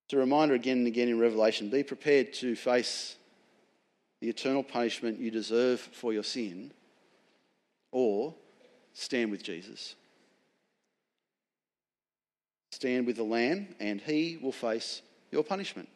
It's 0.05 0.15
a 0.15 0.17
reminder 0.17 0.55
again 0.55 0.79
and 0.79 0.87
again 0.87 1.09
in 1.09 1.19
Revelation 1.19 1.69
be 1.69 1.83
prepared 1.83 2.33
to 2.33 2.55
face 2.55 3.17
the 4.21 4.29
eternal 4.29 4.63
punishment 4.63 5.19
you 5.19 5.31
deserve 5.31 5.79
for 5.79 6.13
your 6.13 6.23
sin, 6.23 6.71
or 7.91 8.33
stand 8.93 9.31
with 9.31 9.43
Jesus. 9.43 9.95
Stand 12.71 13.05
with 13.07 13.15
the 13.15 13.23
Lamb, 13.23 13.75
and 13.79 14.01
he 14.01 14.37
will 14.41 14.51
face 14.51 15.01
your 15.31 15.43
punishment. 15.43 15.89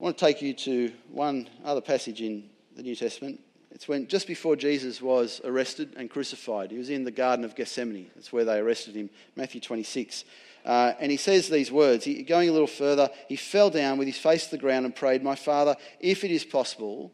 I 0.00 0.04
want 0.04 0.16
to 0.16 0.24
take 0.24 0.40
you 0.40 0.54
to 0.54 0.92
one 1.10 1.48
other 1.62 1.82
passage 1.82 2.22
in 2.22 2.48
the 2.74 2.82
New 2.82 2.96
Testament. 2.96 3.38
It's 3.70 3.86
when 3.86 4.08
just 4.08 4.26
before 4.26 4.56
Jesus 4.56 5.02
was 5.02 5.40
arrested 5.44 5.94
and 5.96 6.08
crucified. 6.08 6.70
He 6.70 6.78
was 6.78 6.90
in 6.90 7.04
the 7.04 7.10
Garden 7.10 7.44
of 7.44 7.54
Gethsemane. 7.54 8.10
That's 8.14 8.32
where 8.32 8.44
they 8.44 8.58
arrested 8.58 8.94
him, 8.94 9.10
Matthew 9.36 9.60
26. 9.60 10.24
Uh, 10.64 10.92
and 11.00 11.10
he 11.10 11.16
says 11.16 11.48
these 11.48 11.72
words. 11.72 12.04
He, 12.04 12.22
going 12.22 12.48
a 12.48 12.52
little 12.52 12.66
further, 12.66 13.10
he 13.28 13.36
fell 13.36 13.70
down 13.70 13.98
with 13.98 14.06
his 14.06 14.18
face 14.18 14.44
to 14.44 14.52
the 14.52 14.58
ground 14.58 14.84
and 14.84 14.94
prayed, 14.94 15.22
My 15.22 15.34
Father, 15.34 15.76
if 16.00 16.24
it 16.24 16.30
is 16.30 16.44
possible, 16.44 17.12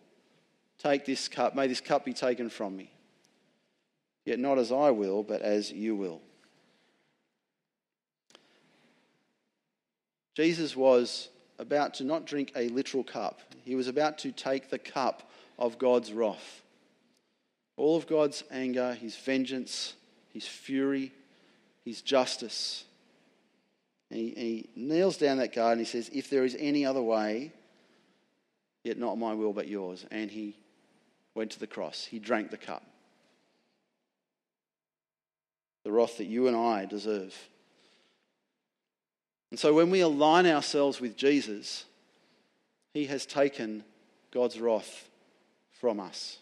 take 0.79 1.05
this 1.05 1.29
cup. 1.29 1.55
May 1.55 1.67
this 1.67 1.81
cup 1.81 2.05
be 2.05 2.12
taken 2.12 2.50
from 2.50 2.76
me. 2.76 2.91
Yet 4.25 4.38
not 4.38 4.59
as 4.59 4.73
I 4.73 4.91
will, 4.91 5.23
but 5.23 5.43
as 5.43 5.71
you 5.71 5.95
will. 5.95 6.21
Jesus 10.35 10.76
was 10.76 11.29
about 11.59 11.95
to 11.95 12.05
not 12.05 12.26
drink 12.26 12.53
a 12.55 12.69
literal 12.69 13.05
cup, 13.05 13.41
he 13.65 13.75
was 13.75 13.88
about 13.88 14.19
to 14.19 14.33
take 14.33 14.69
the 14.69 14.79
cup 14.79 15.31
of 15.59 15.79
God's 15.79 16.12
wrath. 16.12 16.62
All 17.76 17.97
of 17.97 18.07
God's 18.07 18.43
anger, 18.50 18.95
his 18.95 19.17
vengeance, 19.17 19.95
his 20.33 20.47
fury, 20.47 21.12
his 21.85 22.03
justice. 22.03 22.85
And 24.11 24.21
he, 24.21 24.29
and 24.29 24.39
he 24.39 24.71
kneels 24.77 25.17
down 25.17 25.39
that 25.39 25.54
guard 25.54 25.78
and 25.78 25.87
he 25.87 25.91
says, 25.91 26.11
If 26.13 26.30
there 26.30 26.45
is 26.45 26.57
any 26.59 26.87
other 26.87 27.02
way, 27.02 27.52
yet 28.85 28.99
not 28.99 29.19
my 29.19 29.35
will 29.35 29.52
but 29.52 29.69
yours. 29.69 30.07
And 30.11 30.30
he 30.30 30.57
went 31.35 31.50
to 31.52 31.61
the 31.61 31.67
cross. 31.67 32.04
He 32.04 32.19
drank 32.19 32.50
the 32.50 32.57
cup. 32.57 32.85
The 35.85 35.93
wrath 35.93 36.19
that 36.19 36.26
you 36.26 36.49
and 36.49 36.57
I 36.57 36.87
deserve. 36.87 37.35
And 39.50 39.61
so 39.61 39.73
when 39.75 39.91
we 39.91 40.00
align 40.00 40.47
ourselves 40.47 41.00
with 41.00 41.17
Jesus, 41.17 41.85
he 42.93 43.07
has 43.07 43.26
taken 43.26 43.85
God's 44.33 44.61
wrath 44.61 45.09
from 45.80 46.00
us, 46.00 46.39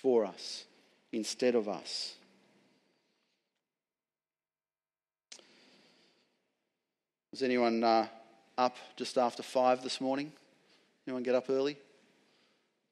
for 0.00 0.24
us, 0.24 0.64
instead 1.12 1.54
of 1.54 1.68
us. 1.68 2.16
Was 7.34 7.42
anyone 7.42 7.82
uh, 7.82 8.06
up 8.56 8.76
just 8.94 9.18
after 9.18 9.42
five 9.42 9.82
this 9.82 10.00
morning? 10.00 10.32
Anyone 11.04 11.24
get 11.24 11.34
up 11.34 11.50
early? 11.50 11.76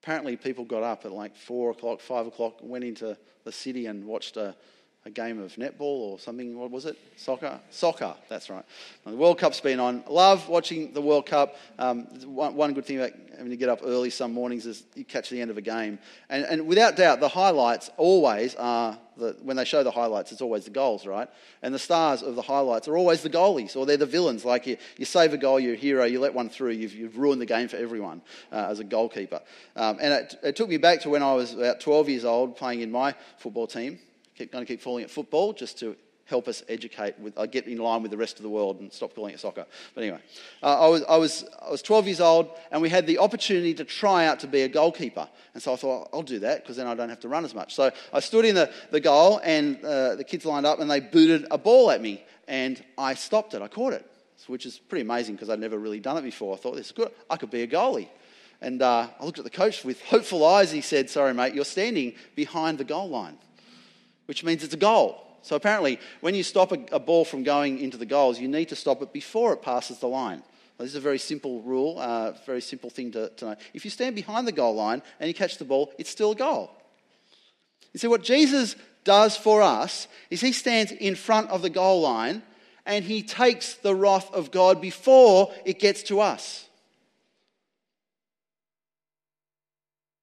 Apparently, 0.02 0.36
people 0.36 0.64
got 0.64 0.82
up 0.82 1.04
at 1.04 1.12
like 1.12 1.36
four 1.36 1.70
o'clock, 1.70 2.00
five 2.00 2.26
o'clock, 2.26 2.54
went 2.60 2.82
into 2.82 3.16
the 3.44 3.52
city 3.52 3.86
and 3.86 4.04
watched 4.04 4.36
a 4.36 4.56
a 5.04 5.10
game 5.10 5.40
of 5.40 5.52
netball 5.56 5.80
or 5.80 6.18
something. 6.18 6.56
What 6.56 6.70
was 6.70 6.86
it? 6.86 6.96
Soccer? 7.16 7.58
Soccer, 7.70 8.14
that's 8.28 8.48
right. 8.48 8.64
The 9.04 9.16
World 9.16 9.38
Cup's 9.38 9.60
been 9.60 9.80
on. 9.80 10.04
Love 10.08 10.48
watching 10.48 10.92
the 10.92 11.02
World 11.02 11.26
Cup. 11.26 11.56
Um, 11.78 12.04
one, 12.24 12.54
one, 12.54 12.72
good 12.72 12.86
thing 12.86 12.98
about 12.98 13.12
having 13.36 13.50
to 13.50 13.56
get 13.56 13.68
up 13.68 13.80
early 13.82 14.10
some 14.10 14.32
mornings 14.32 14.64
is 14.64 14.84
you 14.94 15.04
catch 15.04 15.28
the 15.28 15.40
end 15.40 15.50
of 15.50 15.58
a 15.58 15.62
game. 15.62 15.98
And, 16.28 16.44
and 16.44 16.66
without 16.68 16.94
doubt, 16.94 17.18
the 17.18 17.28
highlights 17.28 17.90
always 17.96 18.54
are, 18.54 18.96
the, 19.16 19.36
when 19.42 19.56
they 19.56 19.64
show 19.64 19.82
the 19.82 19.90
highlights, 19.90 20.30
it's 20.30 20.40
always 20.40 20.66
the 20.66 20.70
goals, 20.70 21.04
right? 21.04 21.28
And 21.62 21.74
the 21.74 21.80
stars 21.80 22.22
of 22.22 22.36
the 22.36 22.42
highlights 22.42 22.86
are 22.86 22.96
always 22.96 23.22
the 23.22 23.30
goalies 23.30 23.74
or 23.74 23.86
they're 23.86 23.96
the 23.96 24.06
villains. 24.06 24.44
Like 24.44 24.68
you, 24.68 24.76
you 24.98 25.04
save 25.04 25.32
a 25.32 25.36
goal, 25.36 25.58
you're 25.58 25.74
a 25.74 25.76
hero, 25.76 26.04
you 26.04 26.20
let 26.20 26.32
one 26.32 26.48
through, 26.48 26.72
you've, 26.72 26.94
you've 26.94 27.18
ruined 27.18 27.40
the 27.40 27.46
game 27.46 27.66
for 27.66 27.76
everyone 27.76 28.22
uh, 28.52 28.68
as 28.70 28.78
a 28.78 28.84
goalkeeper. 28.84 29.40
Um, 29.74 29.98
and 30.00 30.12
it, 30.12 30.34
it 30.44 30.56
took 30.56 30.68
me 30.68 30.76
back 30.76 31.00
to 31.00 31.10
when 31.10 31.24
I 31.24 31.34
was 31.34 31.54
about 31.54 31.80
12 31.80 32.08
years 32.08 32.24
old 32.24 32.56
playing 32.56 32.82
in 32.82 32.92
my 32.92 33.16
football 33.38 33.66
team 33.66 33.98
keep, 34.36 34.52
going 34.52 34.64
to 34.64 34.72
keep 34.72 34.80
falling 34.80 35.04
at 35.04 35.10
football 35.10 35.52
just 35.52 35.78
to 35.80 35.96
help 36.32 36.48
us 36.48 36.62
educate, 36.68 37.18
with, 37.18 37.36
uh, 37.36 37.46
get 37.46 37.66
in 37.66 37.78
line 37.78 38.02
with 38.02 38.10
the 38.10 38.16
rest 38.16 38.36
of 38.36 38.42
the 38.42 38.48
world 38.48 38.80
and 38.80 38.92
stop 38.92 39.14
calling 39.14 39.34
it 39.34 39.40
soccer. 39.40 39.66
But 39.94 40.04
anyway, 40.04 40.20
uh, 40.62 40.86
I, 40.86 40.88
was, 40.88 41.02
I, 41.08 41.16
was, 41.16 41.44
I 41.60 41.70
was 41.70 41.82
12 41.82 42.06
years 42.06 42.20
old 42.20 42.50
and 42.70 42.80
we 42.80 42.88
had 42.88 43.06
the 43.06 43.18
opportunity 43.18 43.74
to 43.74 43.84
try 43.84 44.26
out 44.26 44.40
to 44.40 44.46
be 44.46 44.62
a 44.62 44.68
goalkeeper. 44.68 45.28
And 45.54 45.62
so 45.62 45.74
I 45.74 45.76
thought, 45.76 46.08
I'll 46.12 46.22
do 46.22 46.38
that 46.40 46.62
because 46.62 46.76
then 46.76 46.86
I 46.86 46.94
don't 46.94 47.08
have 47.08 47.20
to 47.20 47.28
run 47.28 47.44
as 47.44 47.54
much. 47.54 47.74
So 47.74 47.90
I 48.12 48.20
stood 48.20 48.44
in 48.44 48.54
the, 48.54 48.72
the 48.90 49.00
goal 49.00 49.40
and 49.44 49.84
uh, 49.84 50.14
the 50.16 50.24
kids 50.24 50.44
lined 50.44 50.66
up 50.66 50.80
and 50.80 50.90
they 50.90 51.00
booted 51.00 51.46
a 51.50 51.58
ball 51.58 51.90
at 51.90 52.00
me. 52.00 52.24
And 52.48 52.82
I 52.98 53.14
stopped 53.14 53.54
it, 53.54 53.62
I 53.62 53.68
caught 53.68 53.92
it, 53.92 54.04
which 54.46 54.66
is 54.66 54.78
pretty 54.78 55.02
amazing 55.02 55.36
because 55.36 55.50
I'd 55.50 55.60
never 55.60 55.78
really 55.78 56.00
done 56.00 56.16
it 56.16 56.22
before. 56.22 56.54
I 56.54 56.58
thought, 56.58 56.76
this 56.76 56.86
is 56.86 56.92
good, 56.92 57.10
I 57.30 57.36
could 57.36 57.50
be 57.50 57.62
a 57.62 57.68
goalie. 57.68 58.08
And 58.60 58.80
uh, 58.80 59.08
I 59.18 59.24
looked 59.24 59.38
at 59.38 59.44
the 59.44 59.50
coach 59.50 59.84
with 59.84 60.00
hopeful 60.04 60.46
eyes. 60.46 60.70
He 60.70 60.82
said, 60.82 61.10
Sorry, 61.10 61.34
mate, 61.34 61.52
you're 61.52 61.64
standing 61.64 62.14
behind 62.36 62.78
the 62.78 62.84
goal 62.84 63.10
line 63.10 63.36
which 64.26 64.44
means 64.44 64.62
it's 64.62 64.74
a 64.74 64.78
goal. 64.78 65.26
So 65.42 65.56
apparently, 65.56 65.98
when 66.20 66.34
you 66.34 66.42
stop 66.42 66.72
a, 66.72 66.78
a 66.92 67.00
ball 67.00 67.24
from 67.24 67.42
going 67.42 67.80
into 67.80 67.96
the 67.96 68.06
goals, 68.06 68.38
you 68.38 68.48
need 68.48 68.68
to 68.68 68.76
stop 68.76 69.02
it 69.02 69.12
before 69.12 69.52
it 69.52 69.62
passes 69.62 69.98
the 69.98 70.06
line. 70.06 70.42
This 70.78 70.90
is 70.90 70.96
a 70.96 71.00
very 71.00 71.18
simple 71.18 71.60
rule, 71.62 72.00
a 72.00 72.02
uh, 72.02 72.36
very 72.44 72.60
simple 72.60 72.90
thing 72.90 73.12
to, 73.12 73.28
to 73.28 73.44
know. 73.44 73.56
If 73.72 73.84
you 73.84 73.90
stand 73.90 74.16
behind 74.16 74.48
the 74.48 74.52
goal 74.52 74.74
line 74.74 75.02
and 75.20 75.28
you 75.28 75.34
catch 75.34 75.58
the 75.58 75.64
ball, 75.64 75.92
it's 75.96 76.10
still 76.10 76.32
a 76.32 76.36
goal. 76.36 76.72
You 77.92 77.98
see, 78.00 78.08
what 78.08 78.24
Jesus 78.24 78.74
does 79.04 79.36
for 79.36 79.62
us 79.62 80.08
is 80.30 80.40
he 80.40 80.52
stands 80.52 80.90
in 80.90 81.14
front 81.14 81.50
of 81.50 81.62
the 81.62 81.70
goal 81.70 82.00
line 82.00 82.42
and 82.84 83.04
he 83.04 83.22
takes 83.22 83.74
the 83.74 83.94
wrath 83.94 84.32
of 84.32 84.50
God 84.50 84.80
before 84.80 85.52
it 85.64 85.78
gets 85.78 86.02
to 86.04 86.20
us. 86.20 86.68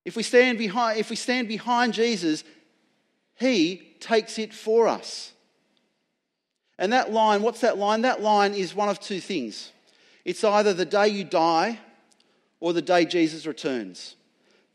If 0.04 0.16
we 0.16 0.24
stand 0.24 0.58
behind, 0.58 1.00
if 1.00 1.10
we 1.10 1.16
stand 1.16 1.48
behind 1.48 1.94
Jesus, 1.94 2.44
he 3.40 3.96
takes 4.00 4.38
it 4.38 4.54
for 4.54 4.88
us. 4.88 5.32
And 6.78 6.94
that 6.94 7.12
line, 7.12 7.42
what's 7.42 7.62
that 7.62 7.78
line? 7.78 8.02
That 8.02 8.22
line 8.22 8.54
is 8.54 8.76
one 8.76 8.90
of 8.90 9.00
two 9.00 9.20
things 9.20 9.72
it's 10.26 10.44
either 10.44 10.74
the 10.74 10.86
day 10.86 11.08
you 11.08 11.24
die 11.24 11.80
or 12.60 12.74
the 12.74 12.82
day 12.82 13.06
Jesus 13.06 13.48
returns. 13.48 14.16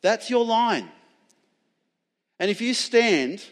That's 0.01 0.31
your 0.31 0.45
line. 0.45 0.89
And 2.41 2.51
if 2.51 2.61
you 2.61 2.75
stand 2.75 3.45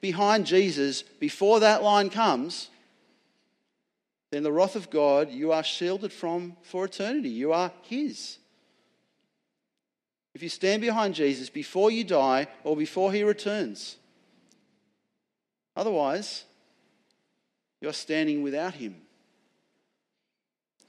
behind 0.00 0.46
Jesus 0.46 1.02
before 1.02 1.60
that 1.60 1.82
line 1.82 2.10
comes, 2.10 2.68
then 4.30 4.42
the 4.42 4.52
wrath 4.52 4.76
of 4.76 4.90
God 4.90 5.30
you 5.30 5.52
are 5.52 5.62
shielded 5.62 6.12
from 6.12 6.56
for 6.62 6.84
eternity. 6.84 7.30
You 7.30 7.52
are 7.52 7.72
His. 7.82 8.38
If 10.34 10.42
you 10.42 10.48
stand 10.48 10.82
behind 10.82 11.14
Jesus 11.14 11.48
before 11.48 11.90
you 11.90 12.04
die 12.04 12.48
or 12.62 12.76
before 12.76 13.12
He 13.12 13.22
returns, 13.22 13.96
Otherwise, 15.76 16.44
you're 17.80 17.92
standing 17.92 18.42
without 18.42 18.74
him. 18.74 18.96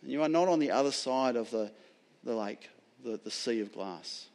And 0.02 0.12
you 0.12 0.21
are 0.23 0.30
not 0.30 0.47
on 0.47 0.60
the 0.60 0.71
other 0.71 0.91
side 0.91 1.36
of 1.36 1.52
the, 1.52 1.71
the 2.23 2.36
lake, 2.36 2.69
the, 3.04 3.19
the 3.21 3.32
sea 3.32 3.60
of 3.60 3.73
glass. 3.73 4.28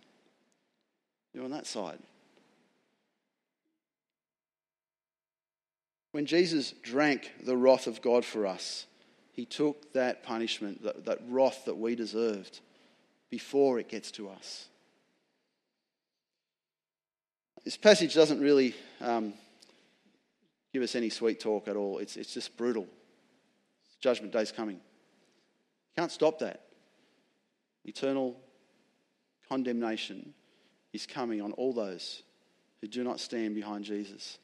You're 1.32 1.44
on 1.44 1.50
that 1.52 1.66
side. 1.66 1.98
When 6.10 6.26
Jesus 6.26 6.72
drank 6.82 7.32
the 7.42 7.56
wrath 7.56 7.86
of 7.86 8.02
God 8.02 8.22
for 8.22 8.46
us, 8.46 8.84
he 9.32 9.46
took 9.46 9.94
that 9.94 10.22
punishment, 10.22 10.82
that, 10.82 11.06
that 11.06 11.20
wrath 11.26 11.64
that 11.64 11.78
we 11.78 11.94
deserved, 11.94 12.60
before 13.30 13.78
it 13.78 13.88
gets 13.88 14.10
to 14.10 14.28
us. 14.28 14.66
This 17.64 17.78
passage 17.78 18.14
doesn't 18.14 18.40
really 18.40 18.74
um, 19.00 19.32
give 20.72 20.82
us 20.82 20.94
any 20.94 21.10
sweet 21.10 21.40
talk 21.40 21.68
at 21.68 21.76
all. 21.76 21.98
It's, 21.98 22.16
it's 22.16 22.34
just 22.34 22.56
brutal. 22.56 22.86
Judgment 24.00 24.32
day's 24.32 24.50
coming. 24.50 24.80
Can't 25.96 26.10
stop 26.10 26.38
that. 26.40 26.62
Eternal 27.84 28.36
condemnation 29.48 30.34
is 30.92 31.06
coming 31.06 31.40
on 31.40 31.52
all 31.52 31.72
those 31.72 32.22
who 32.80 32.88
do 32.88 33.04
not 33.04 33.20
stand 33.20 33.54
behind 33.54 33.84
Jesus. 33.84 34.38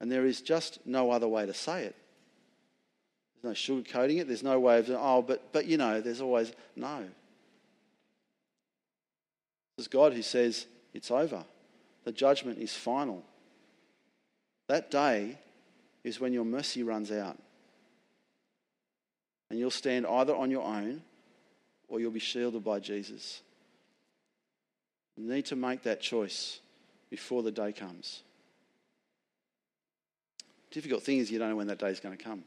And 0.00 0.10
there 0.10 0.24
is 0.24 0.40
just 0.40 0.80
no 0.86 1.10
other 1.10 1.28
way 1.28 1.46
to 1.46 1.54
say 1.54 1.84
it. 1.84 1.96
There's 3.42 3.68
no 3.68 3.74
sugarcoating 3.74 4.20
it. 4.20 4.28
There's 4.28 4.42
no 4.42 4.58
way 4.58 4.78
of, 4.78 4.90
oh, 4.90 5.22
but, 5.22 5.52
but 5.52 5.66
you 5.66 5.76
know, 5.76 6.00
there's 6.00 6.20
always, 6.20 6.52
no. 6.74 7.04
It's 9.78 9.88
God 9.88 10.12
who 10.12 10.22
says 10.22 10.66
it's 10.94 11.10
over. 11.10 11.44
The 12.04 12.12
judgment 12.12 12.58
is 12.58 12.74
final. 12.74 13.24
That 14.72 14.90
day 14.90 15.36
is 16.02 16.18
when 16.18 16.32
your 16.32 16.46
mercy 16.46 16.82
runs 16.82 17.12
out. 17.12 17.36
And 19.50 19.58
you'll 19.58 19.70
stand 19.70 20.06
either 20.06 20.34
on 20.34 20.50
your 20.50 20.62
own 20.62 21.02
or 21.88 22.00
you'll 22.00 22.10
be 22.10 22.18
shielded 22.18 22.64
by 22.64 22.80
Jesus. 22.80 23.42
You 25.18 25.28
need 25.28 25.44
to 25.44 25.56
make 25.56 25.82
that 25.82 26.00
choice 26.00 26.60
before 27.10 27.42
the 27.42 27.50
day 27.50 27.74
comes. 27.74 28.22
Difficult 30.70 31.02
thing 31.02 31.18
is 31.18 31.30
you 31.30 31.38
don't 31.38 31.50
know 31.50 31.56
when 31.56 31.66
that 31.66 31.78
day 31.78 31.90
is 31.90 32.00
going 32.00 32.16
to 32.16 32.24
come. 32.24 32.42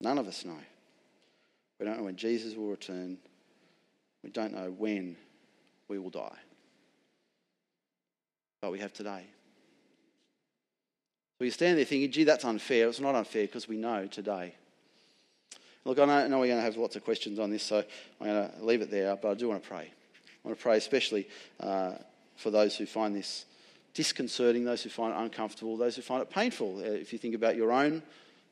None 0.00 0.18
of 0.18 0.26
us 0.26 0.44
know. 0.44 0.58
We 1.78 1.86
don't 1.86 1.98
know 1.98 2.04
when 2.04 2.16
Jesus 2.16 2.56
will 2.56 2.70
return. 2.70 3.18
We 4.24 4.30
don't 4.30 4.54
know 4.54 4.74
when 4.76 5.14
we 5.86 6.00
will 6.00 6.10
die. 6.10 6.36
We 8.70 8.80
have 8.80 8.92
today. 8.92 9.24
So 11.38 11.44
you 11.44 11.50
stand 11.50 11.78
there 11.78 11.84
thinking, 11.84 12.10
gee, 12.10 12.24
that's 12.24 12.44
unfair. 12.44 12.88
It's 12.88 13.00
not 13.00 13.14
unfair 13.14 13.46
because 13.46 13.66
we 13.66 13.76
know 13.76 14.06
today. 14.06 14.54
Look, 15.84 15.98
I 15.98 16.06
know, 16.28 16.38
we're 16.38 16.46
going 16.46 16.58
to 16.58 16.62
have 16.62 16.76
lots 16.76 16.96
of 16.96 17.04
questions 17.04 17.38
on 17.38 17.50
this, 17.50 17.62
so 17.62 17.84
I'm 18.20 18.26
going 18.26 18.50
to 18.50 18.64
leave 18.64 18.80
it 18.80 18.90
there, 18.90 19.16
but 19.16 19.30
I 19.30 19.34
do 19.34 19.48
want 19.48 19.62
to 19.62 19.68
pray. 19.68 19.90
I 19.90 20.48
want 20.48 20.56
to 20.56 20.62
pray 20.62 20.78
especially 20.78 21.28
uh, 21.60 21.92
for 22.36 22.50
those 22.50 22.76
who 22.76 22.86
find 22.86 23.14
this 23.14 23.44
disconcerting, 23.92 24.64
those 24.64 24.82
who 24.82 24.88
find 24.88 25.12
it 25.12 25.18
uncomfortable, 25.18 25.76
those 25.76 25.96
who 25.96 26.02
find 26.02 26.22
it 26.22 26.30
painful, 26.30 26.78
uh, 26.78 26.82
if 26.82 27.12
you 27.12 27.18
think 27.18 27.34
about 27.34 27.56
your 27.56 27.70
own 27.70 28.02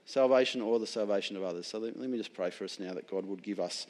salvation 0.04 0.60
or 0.60 0.78
the 0.78 0.86
salvation 0.86 1.36
of 1.36 1.42
others. 1.42 1.66
So 1.66 1.78
let, 1.78 1.98
let 1.98 2.10
me 2.10 2.18
just 2.18 2.34
pray 2.34 2.50
for 2.50 2.64
us 2.64 2.78
now 2.78 2.92
that 2.94 3.10
God 3.10 3.24
would 3.24 3.42
give 3.42 3.60
us 3.60 3.86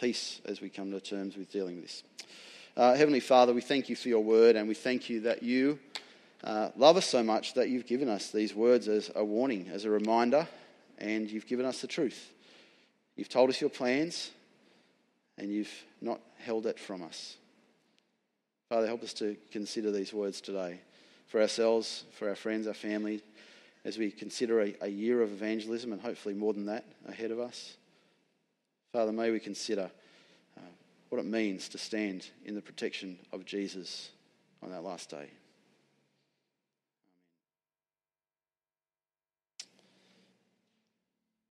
peace 0.00 0.40
as 0.44 0.60
we 0.60 0.68
come 0.68 0.90
to 0.92 1.00
terms 1.00 1.36
with 1.36 1.50
dealing 1.50 1.76
with 1.76 1.86
this. 1.86 2.02
Uh, 2.76 2.96
Heavenly 2.96 3.20
Father, 3.20 3.54
we 3.54 3.60
thank 3.60 3.88
you 3.88 3.94
for 3.94 4.08
your 4.08 4.24
word 4.24 4.56
and 4.56 4.66
we 4.66 4.74
thank 4.74 5.08
you 5.08 5.20
that 5.20 5.44
you 5.44 5.78
uh, 6.42 6.70
love 6.76 6.96
us 6.96 7.06
so 7.06 7.22
much 7.22 7.54
that 7.54 7.68
you've 7.68 7.86
given 7.86 8.08
us 8.08 8.32
these 8.32 8.52
words 8.52 8.88
as 8.88 9.12
a 9.14 9.24
warning, 9.24 9.68
as 9.72 9.84
a 9.84 9.90
reminder, 9.90 10.48
and 10.98 11.30
you've 11.30 11.46
given 11.46 11.66
us 11.66 11.80
the 11.80 11.86
truth. 11.86 12.32
You've 13.14 13.28
told 13.28 13.48
us 13.48 13.60
your 13.60 13.70
plans 13.70 14.32
and 15.38 15.52
you've 15.52 15.70
not 16.00 16.20
held 16.38 16.66
it 16.66 16.80
from 16.80 17.04
us. 17.04 17.36
Father, 18.70 18.88
help 18.88 19.04
us 19.04 19.12
to 19.14 19.36
consider 19.52 19.92
these 19.92 20.12
words 20.12 20.40
today 20.40 20.80
for 21.28 21.40
ourselves, 21.40 22.02
for 22.18 22.28
our 22.28 22.34
friends, 22.34 22.66
our 22.66 22.74
family, 22.74 23.22
as 23.84 23.98
we 23.98 24.10
consider 24.10 24.60
a, 24.62 24.74
a 24.80 24.88
year 24.88 25.22
of 25.22 25.30
evangelism 25.30 25.92
and 25.92 26.02
hopefully 26.02 26.34
more 26.34 26.52
than 26.52 26.66
that 26.66 26.84
ahead 27.06 27.30
of 27.30 27.38
us. 27.38 27.76
Father, 28.92 29.12
may 29.12 29.30
we 29.30 29.38
consider 29.38 29.92
what 31.14 31.24
it 31.24 31.30
means 31.30 31.68
to 31.68 31.78
stand 31.78 32.28
in 32.44 32.56
the 32.56 32.60
protection 32.60 33.16
of 33.32 33.44
Jesus 33.44 34.10
on 34.64 34.70
that 34.72 34.82
last 34.82 35.10
day. 35.10 35.30